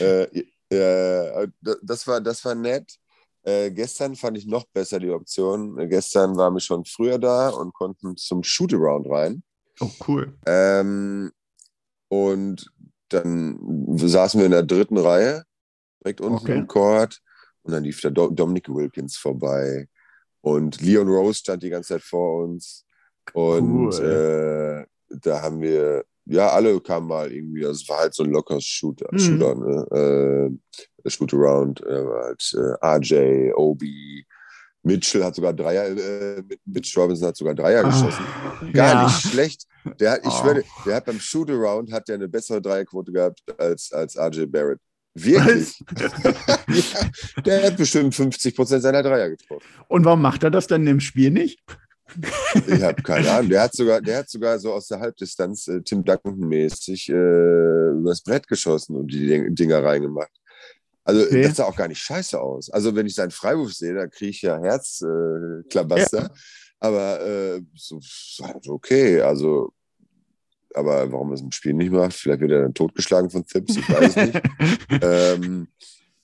[0.00, 1.48] Äh, äh,
[1.82, 2.98] das, war, das war nett.
[3.46, 5.78] Äh, gestern fand ich noch besser die Option.
[5.78, 9.42] Äh, gestern waren wir schon früher da und konnten zum Shootaround rein.
[9.80, 10.34] Oh, cool.
[10.46, 11.30] Ähm,
[12.08, 12.72] und
[13.08, 13.58] dann
[13.98, 15.44] saßen wir in der dritten Reihe,
[16.02, 16.58] direkt unten Okay.
[16.58, 17.20] im Court.
[17.62, 19.88] Und dann lief da Do Dominic Wilkins vorbei.
[20.40, 22.84] Und Leon Rose stand die ganze Zeit vor uns.
[23.32, 24.86] Und Cool.
[25.10, 28.64] äh, da haben wir, ja, alle kamen mal irgendwie, es war halt so ein lockeres
[28.64, 29.18] Shooter, Mhm.
[29.18, 30.58] Shooter ne?
[31.06, 34.26] Äh, Shoot-Around, äh, war halt äh, RJ, Obi,
[34.82, 38.24] Mitchell hat sogar Dreier, äh, Mitch Robinson hat sogar Dreier Ah, geschossen.
[38.72, 39.04] Gar ja.
[39.04, 39.64] nicht schlecht.
[40.00, 40.40] Der hat, ich Oh.
[40.42, 44.78] schwöre, der hat beim Shoot-Around hat der eine bessere Dreierquote gehabt als, als RJ Barrett.
[45.14, 45.80] Wirklich.
[45.96, 49.66] ja, der hat bestimmt 50 Prozent seiner Dreier getroffen.
[49.88, 51.58] Und warum macht er das dann im Spiel nicht?
[52.68, 53.48] Ich habe keine Ahnung.
[53.50, 58.22] Der hat sogar, der hat sogar so aus der Halbdistanz äh, Tim Duncan-mäßig äh, übers
[58.22, 60.30] Brett geschossen und die Ding- Dinger reingemacht.
[61.06, 61.42] Also Okay.
[61.42, 62.68] das sah auch gar nicht scheiße aus.
[62.70, 65.60] Also wenn ich seinen Freiwurf sehe, da kriege ich ja Herzklabaster.
[65.60, 66.30] Äh, Klabaster.
[66.80, 69.20] Aber äh, so, so halt okay.
[69.20, 69.72] Also,
[70.74, 72.12] aber warum er es im Spiel nicht macht?
[72.14, 74.40] Vielleicht wird er dann totgeschlagen von Thips, ich weiß nicht.
[75.02, 75.68] ähm,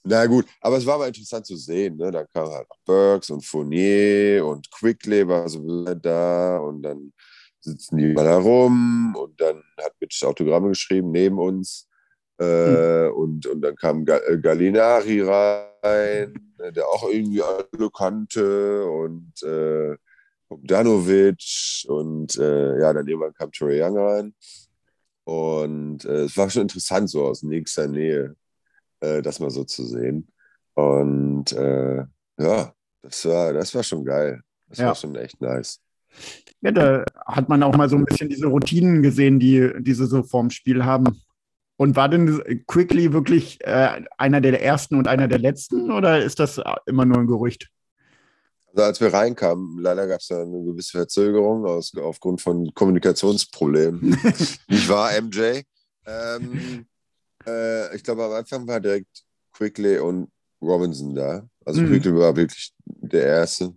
[0.05, 1.97] na gut, aber es war mal interessant zu sehen.
[1.97, 2.11] Ne?
[2.11, 7.13] Dann kamen halt noch Burks und Fournier und Quickly war so wieder da und dann
[7.61, 11.89] sitzen die mal da rum und dann hat Mitch Autogramme geschrieben neben uns.
[12.39, 19.33] Äh, und, und dann kam äh, Gallinari rein, äh, der auch irgendwie alle kannte und
[19.43, 19.97] äh,
[20.63, 24.35] Danovic und äh, ja, dann irgendwann kam Trey Young rein.
[25.25, 28.35] Und äh, es war schon interessant, so aus nächster Nähe,
[29.01, 30.29] äh, das mal so zu sehen.
[30.75, 32.05] Und äh,
[32.39, 34.41] ja, das war, das war schon geil.
[34.69, 34.87] Das Ja.
[34.89, 35.81] war schon echt nice.
[36.61, 40.07] Ja, da hat man auch mal so ein bisschen diese Routinen gesehen, die, die sie
[40.07, 41.23] so vorm Spiel haben.
[41.83, 46.39] Und war denn Quickly wirklich äh, einer der ersten und einer der letzten oder ist
[46.39, 47.71] das immer nur ein Gerücht?
[48.69, 54.01] Also als wir reinkamen, leider gab es da eine gewisse Verzögerung aus, aufgrund von Kommunikationsproblemen.
[54.69, 55.63] Nicht wahr, MJ?
[56.07, 56.87] Ähm,
[57.45, 61.45] äh, ich glaube, am Anfang war direkt Quickly und Robinson da.
[61.65, 61.89] Also Mhm.
[61.89, 63.75] Quickly war wirklich der Erste.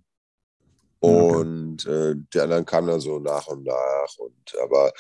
[1.00, 1.38] Okay.
[1.38, 4.16] Und äh, die anderen kamen dann so nach und nach.
[4.20, 4.94] Und aber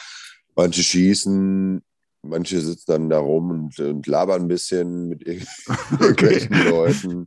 [0.55, 1.84] manche schießen,
[2.27, 5.47] manche sitzen dann da rum und, und labern ein bisschen mit ir-
[5.99, 7.25] irgendwelchen Leuten.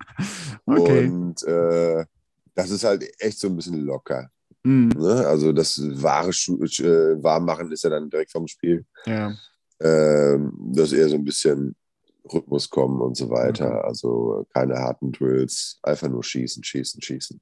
[0.66, 1.06] Okay.
[1.08, 2.04] Und äh,
[2.54, 4.30] das ist halt echt so ein bisschen locker.
[4.64, 4.88] Mhm.
[4.96, 5.26] Ne?
[5.26, 8.84] Also das wahre Schu äh, Warmmachen ist ja dann direkt vom Spiel.
[9.06, 9.34] Ja.
[9.80, 11.76] Ähm, dass eher so ein bisschen
[12.32, 13.70] Rhythmus kommen und so weiter.
[13.70, 13.80] Mhm.
[13.84, 17.40] Also keine harten Drills, einfach nur schießen, schießen, schießen.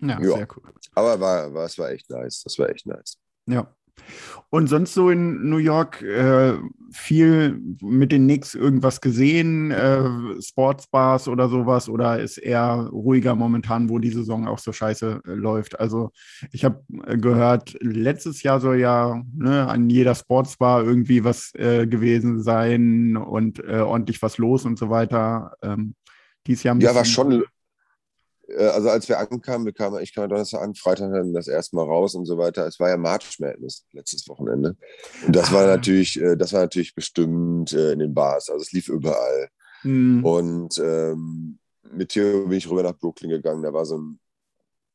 [0.00, 0.36] Ja, Ja.
[0.36, 0.62] sehr cool.
[0.94, 2.42] Aber war, war, es war echt nice.
[2.44, 3.18] Das war echt nice.
[3.46, 3.66] Ja.
[4.50, 6.54] Und sonst so in New York äh,
[6.90, 13.88] viel mit den Knicks irgendwas gesehen, äh, Sportsbars oder sowas, oder ist eher ruhiger momentan,
[13.88, 15.80] wo die Saison auch so scheiße äh, läuft?
[15.80, 16.10] Also
[16.50, 21.86] ich habe äh, gehört, letztes Jahr soll ja ne, an jeder Sportsbar irgendwie was äh,
[21.86, 25.54] gewesen sein und äh, ordentlich was los und so weiter.
[25.62, 25.94] Ähm,
[26.46, 27.44] dies Jahr Ja, war schon.
[28.56, 31.76] Äh, Also als wir ankamen, wir kamen, ich kam Donnerstag an, Freitag dann das erste
[31.76, 32.66] Mal raus und so weiter.
[32.66, 34.76] Es war ja March Madness letztes Wochenende.
[35.26, 35.76] Und das war Ah.
[35.76, 38.48] natürlich, äh, das war natürlich bestimmt äh, in den Bars.
[38.50, 39.48] Also es lief überall.
[39.82, 41.58] Hm, Und ähm,
[41.92, 43.62] mit Theo bin ich rüber nach Brooklyn gegangen.
[43.62, 44.18] Da war so ein,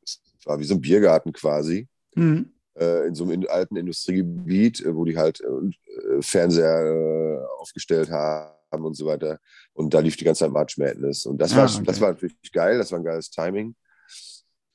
[0.04, 4.84] es war wie so ein Biergarten quasi, hm, äh, in so einem in, alten Industriegebiet,
[4.88, 9.40] wo die halt äh, Fernseher äh, aufgestellt haben und so weiter.
[9.74, 11.26] Und da lief die ganze Zeit March Madness.
[11.26, 11.84] Und das, Ah, war, okay.
[11.86, 13.76] das war natürlich geil, das war ein geiles Timing.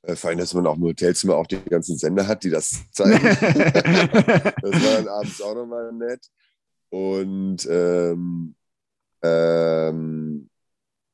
[0.03, 2.71] Äh, vor allem, dass man auch im Hotelzimmer auch die ganzen Sender hat, die das
[2.93, 3.23] zeigen.
[3.23, 6.27] Das war dann abends auch nochmal nett.
[6.91, 8.55] Und ähm,
[9.23, 10.49] ähm,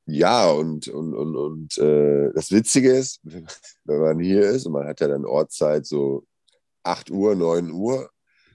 [0.07, 3.21] ja, und, und, und, und äh, das Witzige ist,
[3.85, 6.25] wenn man hier ist und man hat ja dann Ortszeit so
[6.83, 8.11] 8 Uhr, 9 Uhr,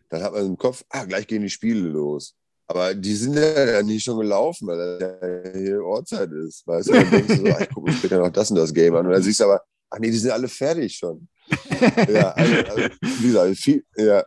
[0.09, 2.36] dann hat man im Kopf, ah, gleich gehen die Spiele los.
[2.73, 6.65] Aber die sind ja nicht schon gelaufen, weil das ja hier Ortszeit ist.
[6.65, 8.95] Weißt du, dann denkst du so, ich gucke mir später noch das und das Game
[8.95, 9.05] an.
[9.05, 11.27] Und dann siehst du aber, ach nee, die sind alle fertig schon.
[12.09, 14.25] ja, also, also, wie gesagt, viel, ja,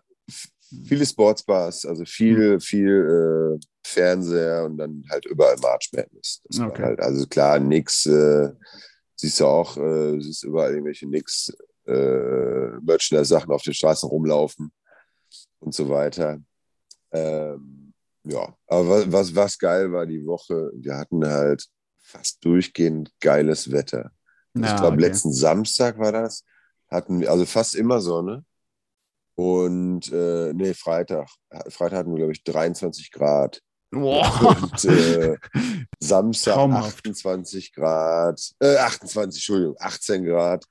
[0.87, 6.41] viele Sportsbars, also viel, viel äh, Fernseher und dann halt überall March Madness.
[6.57, 6.85] Okay.
[6.85, 8.53] halt, also klar, nix, äh,
[9.17, 11.53] siehst du auch, äh, siehst überall irgendwelche nix
[11.85, 14.71] äh, Merchandise-Sachen auf den Straßen rumlaufen
[15.59, 16.39] und so weiter.
[17.11, 17.86] Ähm,
[18.27, 21.67] ja, aber was, was, geil war die Woche, wir hatten halt
[21.99, 24.11] fast durchgehend geiles Wetter.
[24.55, 25.07] ich Ja, glaube, okay.
[25.07, 26.45] letzten Samstag war das.
[26.89, 28.45] Hatten wir, also fast immer Sonne.
[29.35, 31.29] Und äh, nee, Freitag.
[31.69, 33.61] Freitag hatten wir, glaube ich, 23 Grad.
[33.91, 34.57] Boah.
[34.63, 35.37] Und äh,
[36.01, 37.07] Samstag Traumhaft.
[37.07, 38.41] 28 Grad.
[38.61, 40.65] Äh, 28, Entschuldigung, 18 Grad.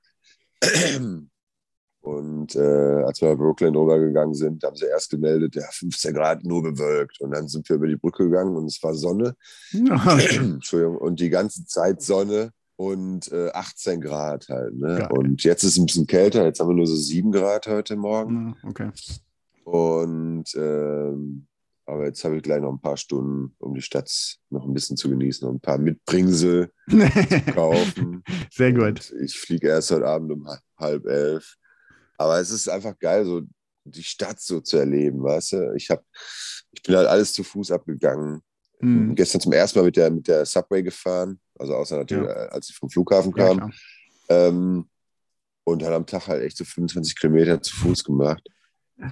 [2.06, 6.44] Und äh, als wir bei Brooklyn rübergegangen sind, haben sie erst gemeldet, ja, 15 Grad
[6.44, 7.20] nur bewölkt.
[7.20, 9.34] Und dann sind wir über die Brücke gegangen und es war Sonne.
[9.72, 14.76] Entschuldigung, und die ganze Zeit Sonne und äh, 18 Grad halt.
[14.76, 14.98] Ne?
[14.98, 15.08] Geil.
[15.10, 17.96] Und jetzt ist es ein bisschen kälter, jetzt haben wir nur so 7 Grad heute
[17.96, 18.54] Morgen.
[18.62, 18.92] okay.
[19.64, 21.48] Und ähm,
[21.86, 24.96] aber jetzt habe ich gleich noch ein paar Stunden, um die Stadt noch ein bisschen
[24.96, 26.96] zu genießen und ein paar Mitbringsel zu
[27.52, 28.22] kaufen.
[28.52, 28.84] Sehr gut.
[28.84, 31.56] Und ich fliege erst heute Abend um halb elf.
[32.18, 33.42] Aber es ist einfach geil, so
[33.84, 35.72] die Stadt so zu erleben, weißt du?
[35.76, 36.02] Ich, hab,
[36.72, 38.42] ich bin halt alles zu Fuß abgegangen.
[38.80, 39.14] Hm.
[39.14, 42.44] Gestern zum ersten Mal mit der, mit der Subway gefahren, also außer natürlich, Ja.
[42.46, 43.56] äh, als ich vom Flughafen Ja, kam.
[43.58, 43.70] klar.
[44.28, 44.88] ähm,
[45.64, 48.42] und hat am Tag halt echt so 25 Kilometer zu Fuß gemacht.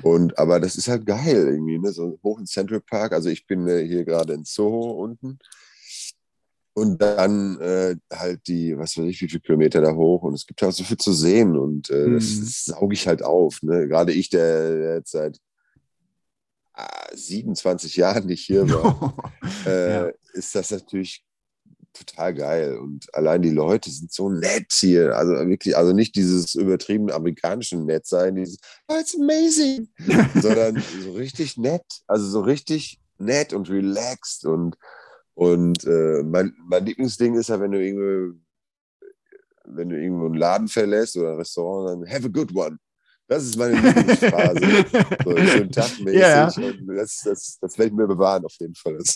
[0.02, 1.92] Und, aber das ist halt geil irgendwie, ne?
[1.92, 3.12] so hoch in Central Park.
[3.12, 5.38] Also ich bin äh, hier gerade in Soho unten.
[6.76, 10.22] Und dann äh, halt die, was weiß ich, wie viele Kilometer da hoch.
[10.24, 11.56] Und es gibt halt so viel zu sehen.
[11.56, 12.14] Und äh, Mhm.
[12.14, 13.62] das, das sauge ich halt auf.
[13.62, 13.86] Ne?
[13.86, 15.38] Gerade ich, der, der jetzt seit
[16.74, 19.14] ah, 27 Jahren nicht hier war,
[19.66, 20.10] äh, Ja.
[20.32, 21.24] ist das natürlich
[21.92, 22.76] total geil.
[22.76, 25.16] Und allein die Leute sind so nett hier.
[25.16, 28.58] Also wirklich, also nicht dieses übertrieben amerikanische Nett sein, dieses
[28.88, 29.88] oh, it's amazing,
[30.42, 31.84] sondern so richtig nett.
[32.08, 34.44] Also so richtig nett und relaxed.
[34.44, 34.76] Und,
[35.34, 38.38] und äh, mein, mein Lieblingsding ist ja, wenn du irgendwo,
[39.64, 42.78] wenn du irgendwo einen Laden verlässt oder ein Restaurant, dann have a good one.
[43.26, 44.84] Das ist meine Lieblingsphrase.
[45.24, 46.20] so schönen Tag mäßig.
[46.20, 48.98] Ja, das, das, das werde ich mir bewahren auf jeden Fall.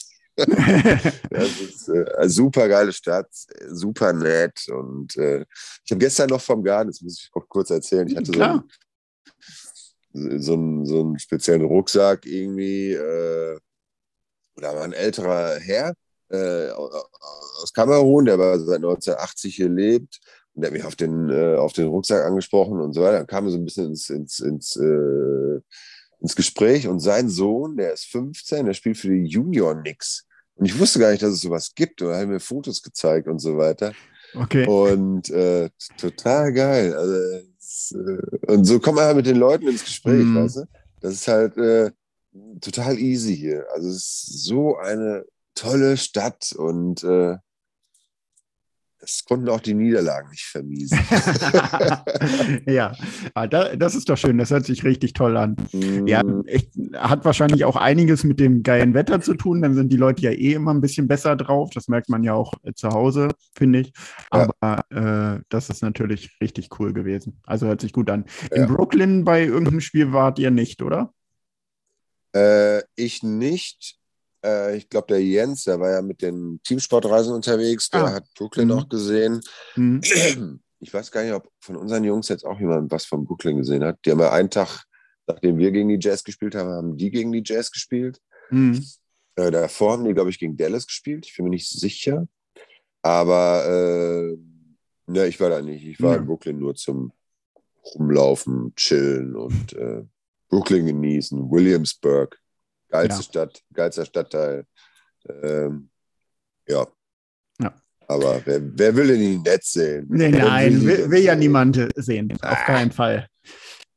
[1.31, 3.29] Das, ist äh, eine super geile Stadt,
[3.71, 4.69] super nett.
[4.69, 5.45] Und äh,
[5.85, 8.33] ich habe gestern noch vom Garten, das muss ich auch kurz erzählen, ich hatte so
[8.35, 8.65] Klar.
[10.15, 12.93] einen, so, einen, so einen speziellen Rucksack irgendwie.
[12.93, 13.59] Äh,
[14.55, 15.93] da war ein älterer Herr
[16.31, 20.21] äh, aus Kamerun, der aber seit 1980 hier lebt.
[20.55, 23.19] Und der hat mich auf den, äh, auf den Rucksack angesprochen und so weiter.
[23.19, 25.61] Dann kam er so ein bisschen ins, ins, ins, äh,
[26.21, 26.89] ins Gespräch.
[26.89, 30.25] Und sein Sohn, der ist 15, der spielt für die Junior Knicks.
[30.57, 32.03] Und ich wusste gar nicht, dass es sowas gibt.
[32.03, 33.93] Und er hat mir Fotos gezeigt und so weiter.
[34.35, 34.67] Okay.
[34.67, 36.95] Und äh, total geil.
[36.95, 40.45] Also, äh, und so kommt man halt mit den Leuten ins Gespräch, Mhm.
[40.45, 40.65] weißt du?
[41.01, 41.91] Das ist halt äh,
[42.61, 43.65] total easy hier.
[43.73, 45.25] Also es ist so eine
[45.59, 47.37] tolle Stadt und äh,
[49.01, 50.99] das konnten auch die Niederlagen nicht vermiesen.
[52.67, 52.93] ja,
[53.33, 54.39] ah, da, das ist doch schön.
[54.39, 55.55] Das hört sich richtig toll an.
[56.05, 59.63] Ja, Mm, echt, hat wahrscheinlich auch einiges mit dem geilen Wetter zu tun.
[59.63, 61.71] Dann sind die Leute ja eh immer ein bisschen besser drauf.
[61.73, 63.93] Das merkt man ja auch äh, zu Hause, finde ich.
[64.33, 64.49] Ja.
[64.61, 67.41] Aber äh, das ist natürlich richtig cool gewesen.
[67.45, 68.25] Also hört sich gut an.
[68.51, 68.67] In Ja.
[68.67, 71.15] Brooklyn bei irgendeinem Spiel wart ihr nicht, oder?
[72.35, 73.98] Äh, ich nicht.
[74.45, 78.13] Äh, ich glaube, der Jens, der war ja mit den Teamsportreisen unterwegs, der Ah.
[78.13, 78.73] hat Brooklyn Mhm.
[78.75, 79.41] auch gesehen.
[79.75, 80.01] Hm.
[80.81, 83.83] Ich weiß gar nicht, ob von unseren Jungs jetzt auch jemand was von Brooklyn gesehen
[83.83, 83.99] hat.
[84.05, 84.85] Die haben ja einen Tag,
[85.27, 88.21] nachdem wir gegen die Jazz gespielt haben, haben die gegen die Jazz gespielt.
[88.51, 88.81] Hm.
[89.35, 91.27] Äh, davor haben die, glaube ich, gegen Dallas gespielt.
[91.27, 92.29] Ich bin mir nicht sicher.
[93.03, 94.39] Aber äh,
[95.11, 95.85] ne, ich war da nicht.
[95.85, 96.19] Ich war Ja.
[96.21, 97.13] in Brooklyn nur zum
[97.85, 100.05] Rumlaufen, Chillen und äh,
[100.49, 101.51] Brooklyn genießen.
[101.51, 102.39] Williamsburg,
[102.89, 103.23] geilste Ja.
[103.23, 104.67] Stadt, geilster Stadtteil.
[105.43, 105.91] Ähm,
[106.67, 106.87] ja.
[107.61, 107.75] Ja.
[108.07, 110.07] Aber wer, wer will denn die nett sehen?
[110.09, 111.39] Nee, nein, will, will ja sehen?
[111.41, 112.33] niemand sehen.
[112.43, 113.29] Auf keinen Fall.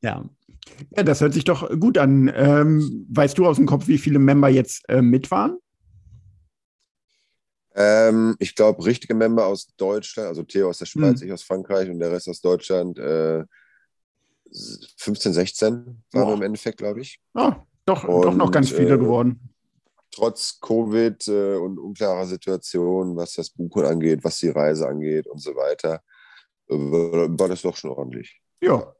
[0.02, 0.28] Ja.
[0.96, 2.32] Ja, das hört sich doch gut an.
[2.36, 5.58] Ähm, weißt du aus dem Kopf, wie viele Member jetzt äh, mit waren?
[7.74, 11.28] Ähm, ich glaube, richtige Member aus Deutschland, also Theo aus der Schweiz, Hm.
[11.28, 13.44] ich aus Frankreich und der Rest aus Deutschland, äh,
[14.98, 16.34] 15, 16 waren wir Boah.
[16.34, 17.20] im Endeffekt, glaube ich.
[17.34, 17.54] Oh,
[17.96, 19.50] doch, doch noch Und, ganz viele äh, geworden.
[20.14, 25.42] Trotz Covid äh, und unklarer Situation, was das Buchen angeht, was die Reise angeht und
[25.42, 26.02] so weiter,
[26.70, 28.42] äh, war das doch schon ordentlich.
[28.62, 28.94] Ja.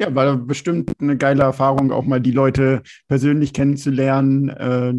[0.00, 4.94] Ja, war bestimmt eine geile Erfahrung, auch mal die Leute persönlich kennenzulernen, äh,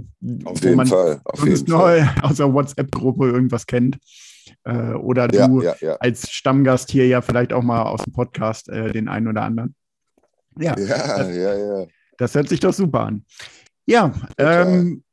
[0.46, 1.20] Auf wo jeden man Fall.
[1.26, 2.10] Auf jeden nur Fall.
[2.22, 3.98] aus der WhatsApp-Gruppe irgendwas kennt.
[4.64, 5.96] Äh, oder Ja, du ja, ja.
[5.96, 9.76] als Stammgast hier ja vielleicht auch mal aus dem Podcast äh, den einen oder anderen.
[10.58, 11.88] Ja, Ja, ja, ja.
[12.17, 13.26] Das hört sich doch super an.
[13.86, 15.04] Ja, ähm,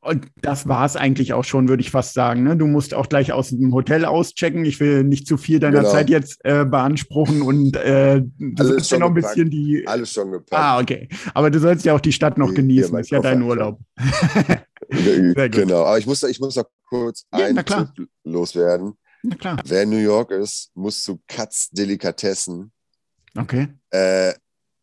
[0.00, 2.44] und das war es eigentlich auch schon, würde ich fast sagen.
[2.44, 2.56] Ne?
[2.56, 4.64] Du musst auch gleich aus dem Hotel auschecken.
[4.64, 5.90] Ich will nicht zu viel deiner Genau.
[5.90, 9.34] Zeit jetzt äh, beanspruchen und äh, du Alles sollst ja schon noch ein gepackt.
[9.34, 9.84] bisschen die.
[9.86, 10.52] Alles schon gepackt.
[10.52, 11.08] Ah, okay.
[11.34, 12.96] Aber du sollst ja auch die Stadt noch Hier, genießen.
[12.98, 13.80] ist ja dein Urlaub.
[14.90, 15.84] Genau.
[15.84, 17.62] Aber ich muss, ich muss noch kurz Ja, einen.
[17.64, 18.94] Tipp loswerden.
[19.22, 19.56] Na klar.
[19.66, 22.72] Wer in New York ist, muss zu Katz Delikatessen.
[23.36, 23.68] Okay.
[23.90, 24.32] Äh,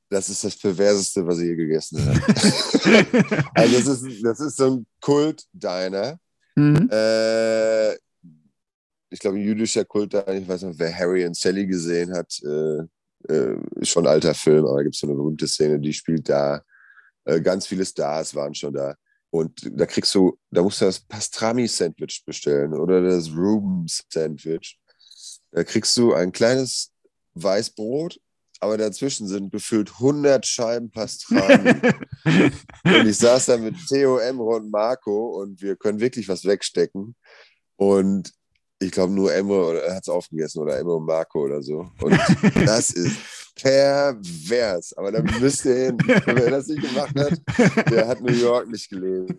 [0.09, 2.19] das ist das Perverseste, was ich je gegessen habe.
[3.53, 6.19] also das ist, das ist so ein Kult-Diner.
[6.55, 6.89] Mhm.
[6.91, 7.93] Äh,
[9.09, 10.33] ich glaube, ein jüdischer Kult-Diner.
[10.33, 12.39] Ich weiß noch, wer Harry und Sally gesehen hat.
[12.43, 12.83] Äh,
[13.29, 15.93] äh, ist schon ein alter Film, aber da gibt es so eine berühmte Szene, die
[15.93, 16.61] spielt da.
[17.25, 18.95] Äh, ganz viele Stars waren schon da.
[19.31, 24.79] Und da kriegst du, da musst du das Pastrami-Sandwich bestellen oder das Rubens-Sandwich.
[25.51, 26.91] Da kriegst du ein kleines
[27.33, 28.19] Weißbrot,
[28.59, 31.75] aber dazwischen sind gefüllt 100 Scheiben Pastrami.
[32.83, 37.15] und ich saß da mit Theo, Emre und Marco und wir können wirklich was wegstecken.
[37.75, 38.31] Und
[38.79, 41.89] ich glaube, nur Emre hat es aufgegessen oder Emre und Marco oder so.
[42.01, 42.17] Und
[42.65, 43.17] das ist
[43.55, 44.93] pervers.
[44.97, 45.97] Aber da müsst ihr hin.
[46.05, 49.33] Wer das nicht gemacht hat, der hat New York nicht gelebt.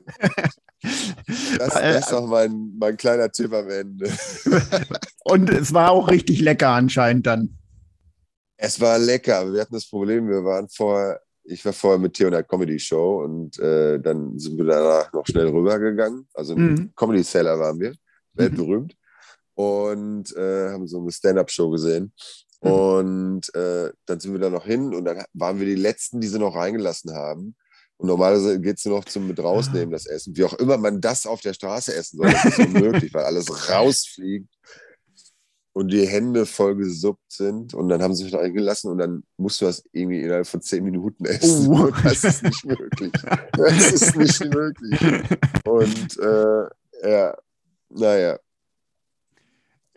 [1.58, 4.10] Das, Äh, das ist noch mein, mein kleiner Tipp am Ende.
[5.24, 7.58] Und es war auch richtig lecker anscheinend dann.
[8.56, 12.14] Es war lecker, aber wir hatten das Problem, wir waren vorher, ich war vorher mit
[12.14, 16.26] Theo in der Comedy Show und äh, dann sind wir danach noch schnell rübergegangen.
[16.34, 16.92] Also im Mhm.
[16.96, 17.94] Comedy Cellar waren wir,
[18.34, 18.96] weltberühmt.
[19.54, 22.12] Und äh, haben so eine Stand-Up-Show gesehen.
[22.62, 22.70] Mhm.
[22.70, 26.28] Und äh, dann sind wir da noch hin und dann waren wir die Letzten, die
[26.28, 27.56] sie noch reingelassen haben.
[27.98, 30.36] Und normalerweise geht es nur noch zum mit rausnehmen, das Essen.
[30.36, 33.70] Wie auch immer man das auf der Straße essen soll, das ist unmöglich, weil alles
[33.70, 34.52] rausfliegt
[35.76, 37.74] und die Hände voll gesuppt sind.
[37.74, 40.62] Und dann haben sie mich noch eingelassen und dann musst du das irgendwie innerhalb von
[40.62, 41.68] zehn Minuten essen.
[41.68, 41.90] Oh.
[42.02, 43.12] Das ist nicht möglich.
[43.52, 44.98] Das ist nicht möglich.
[45.66, 47.36] Und äh, ja,
[47.90, 48.38] naja.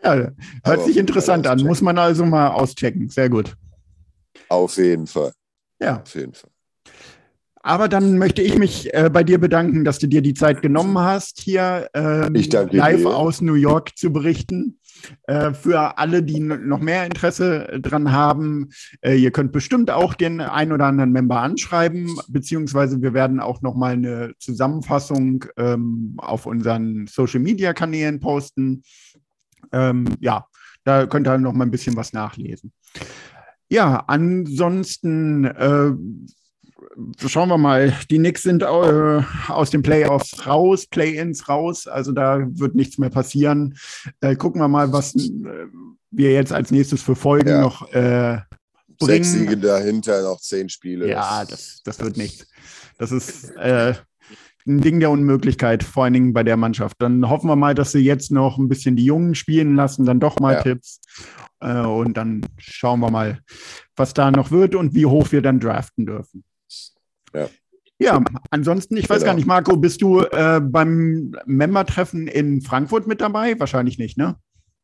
[0.03, 1.63] Ja, hört Aber sich interessant an.
[1.63, 3.07] Muss man also mal auschecken.
[3.07, 3.55] Sehr gut.
[4.49, 5.31] Auf jeden Fall.
[5.79, 6.01] Ja.
[6.01, 6.49] Auf jeden Fall.
[7.61, 10.97] Aber dann möchte ich mich äh, bei dir bedanken, dass du dir die Zeit genommen
[10.97, 13.15] hast, hier ähm, live dir.
[13.15, 14.78] aus New York zu berichten.
[15.23, 18.69] Äh, für alle, die noch mehr Interesse dran haben,
[19.01, 23.61] äh, ihr könnt bestimmt auch den ein oder anderen Member anschreiben, beziehungsweise wir werden auch
[23.61, 28.83] noch mal eine Zusammenfassung ähm, auf unseren Social Media Kanälen posten.
[29.71, 30.45] Ähm, ja,
[30.83, 32.71] da könnt ihr noch mal ein bisschen was nachlesen.
[33.69, 35.91] Ja, ansonsten äh,
[37.25, 37.93] schauen wir mal.
[38.09, 41.87] Die Knicks sind äh, aus den Playoffs raus, Play-ins raus.
[41.87, 43.77] Also da wird nichts mehr passieren.
[44.21, 45.29] Äh, gucken wir mal, was äh,
[46.11, 47.61] wir jetzt als nächstes für Folgen Ja.
[47.61, 48.39] noch äh,
[49.01, 49.49] Sechs bringen.
[49.49, 51.07] Siege dahinter, noch zehn Spiele.
[51.07, 52.47] Ja, das, das wird nichts.
[52.97, 53.93] Das ist äh,
[54.67, 56.97] ein Ding der Unmöglichkeit, vor allen Dingen bei der Mannschaft.
[56.99, 60.19] Dann hoffen wir mal, dass sie jetzt noch ein bisschen die Jungen spielen lassen, dann
[60.19, 60.63] doch mal Ja.
[60.63, 60.99] Tipps.
[61.61, 63.39] Äh, und dann schauen wir mal,
[63.95, 66.43] was da noch wird und wie hoch wir dann draften dürfen.
[67.33, 67.49] Ja.
[68.01, 69.31] Ja, ansonsten, ich weiß Genau.
[69.31, 73.59] gar nicht, Marco, bist du äh, beim Member-Treffen in Frankfurt mit dabei?
[73.59, 74.37] Wahrscheinlich nicht, ne?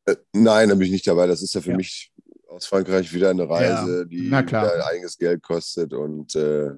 [0.05, 1.25] Äh, Nein, da bin ich nicht dabei.
[1.25, 1.77] Das ist ja für Ja.
[1.77, 2.11] mich
[2.49, 4.65] aus Frankreich wieder eine Reise, die na klar.
[4.65, 5.93] wieder einiges Geld kostet.
[5.93, 6.71] Und äh,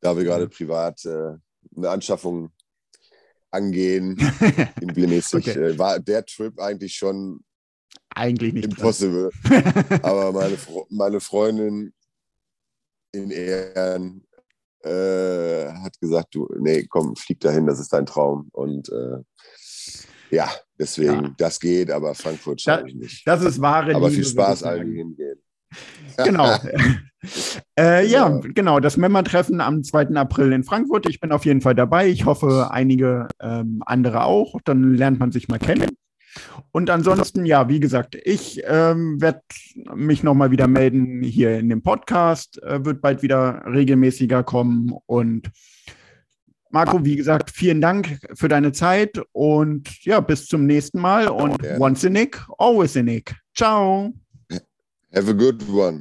[0.00, 1.34] da wir gerade privat äh,
[1.76, 2.50] eine Anschaffung
[3.52, 4.16] angehen,
[4.80, 5.58] immobilienmäßig, Okay.
[5.70, 7.44] äh, war der Trip eigentlich schon
[8.14, 8.64] Eigentlich nicht.
[8.64, 9.30] impossible.
[10.02, 10.56] Aber meine,
[10.90, 11.92] meine Freundin
[13.12, 14.25] in Ehren
[14.86, 18.48] äh, hat gesagt, du, nee, komm, flieg dahin, das ist dein Traum.
[18.52, 19.18] Und äh,
[20.30, 21.34] ja, deswegen, Ja.
[21.38, 23.26] das geht, aber Frankfurt schaffe ich nicht.
[23.26, 25.40] Das ist wahre Aber Liebe, viel Spaß allen, hingehen.
[26.16, 26.56] Genau.
[27.78, 28.52] äh, ja, Genau.
[28.54, 28.80] genau.
[28.80, 30.08] Das Member-Treffen am 2.
[30.14, 31.08] April in Frankfurt.
[31.08, 32.08] Ich bin auf jeden Fall dabei.
[32.08, 34.60] Ich hoffe, einige ähm, andere auch.
[34.64, 35.90] Dann lernt man sich mal kennen.
[36.72, 39.40] Und ansonsten, ja, wie gesagt, ich ähm, werde
[39.94, 42.62] mich nochmal wieder melden hier in dem Podcast.
[42.62, 44.92] Äh, wird bald wieder regelmäßiger kommen.
[45.06, 45.50] Und
[46.70, 51.28] Marco, wie gesagt, vielen Dank für deine Zeit und ja, bis zum nächsten Mal.
[51.28, 51.78] Und Ja.
[51.78, 53.34] once a Nick, always a Nick.
[53.54, 54.12] Ciao.
[55.14, 56.00] Have a good one.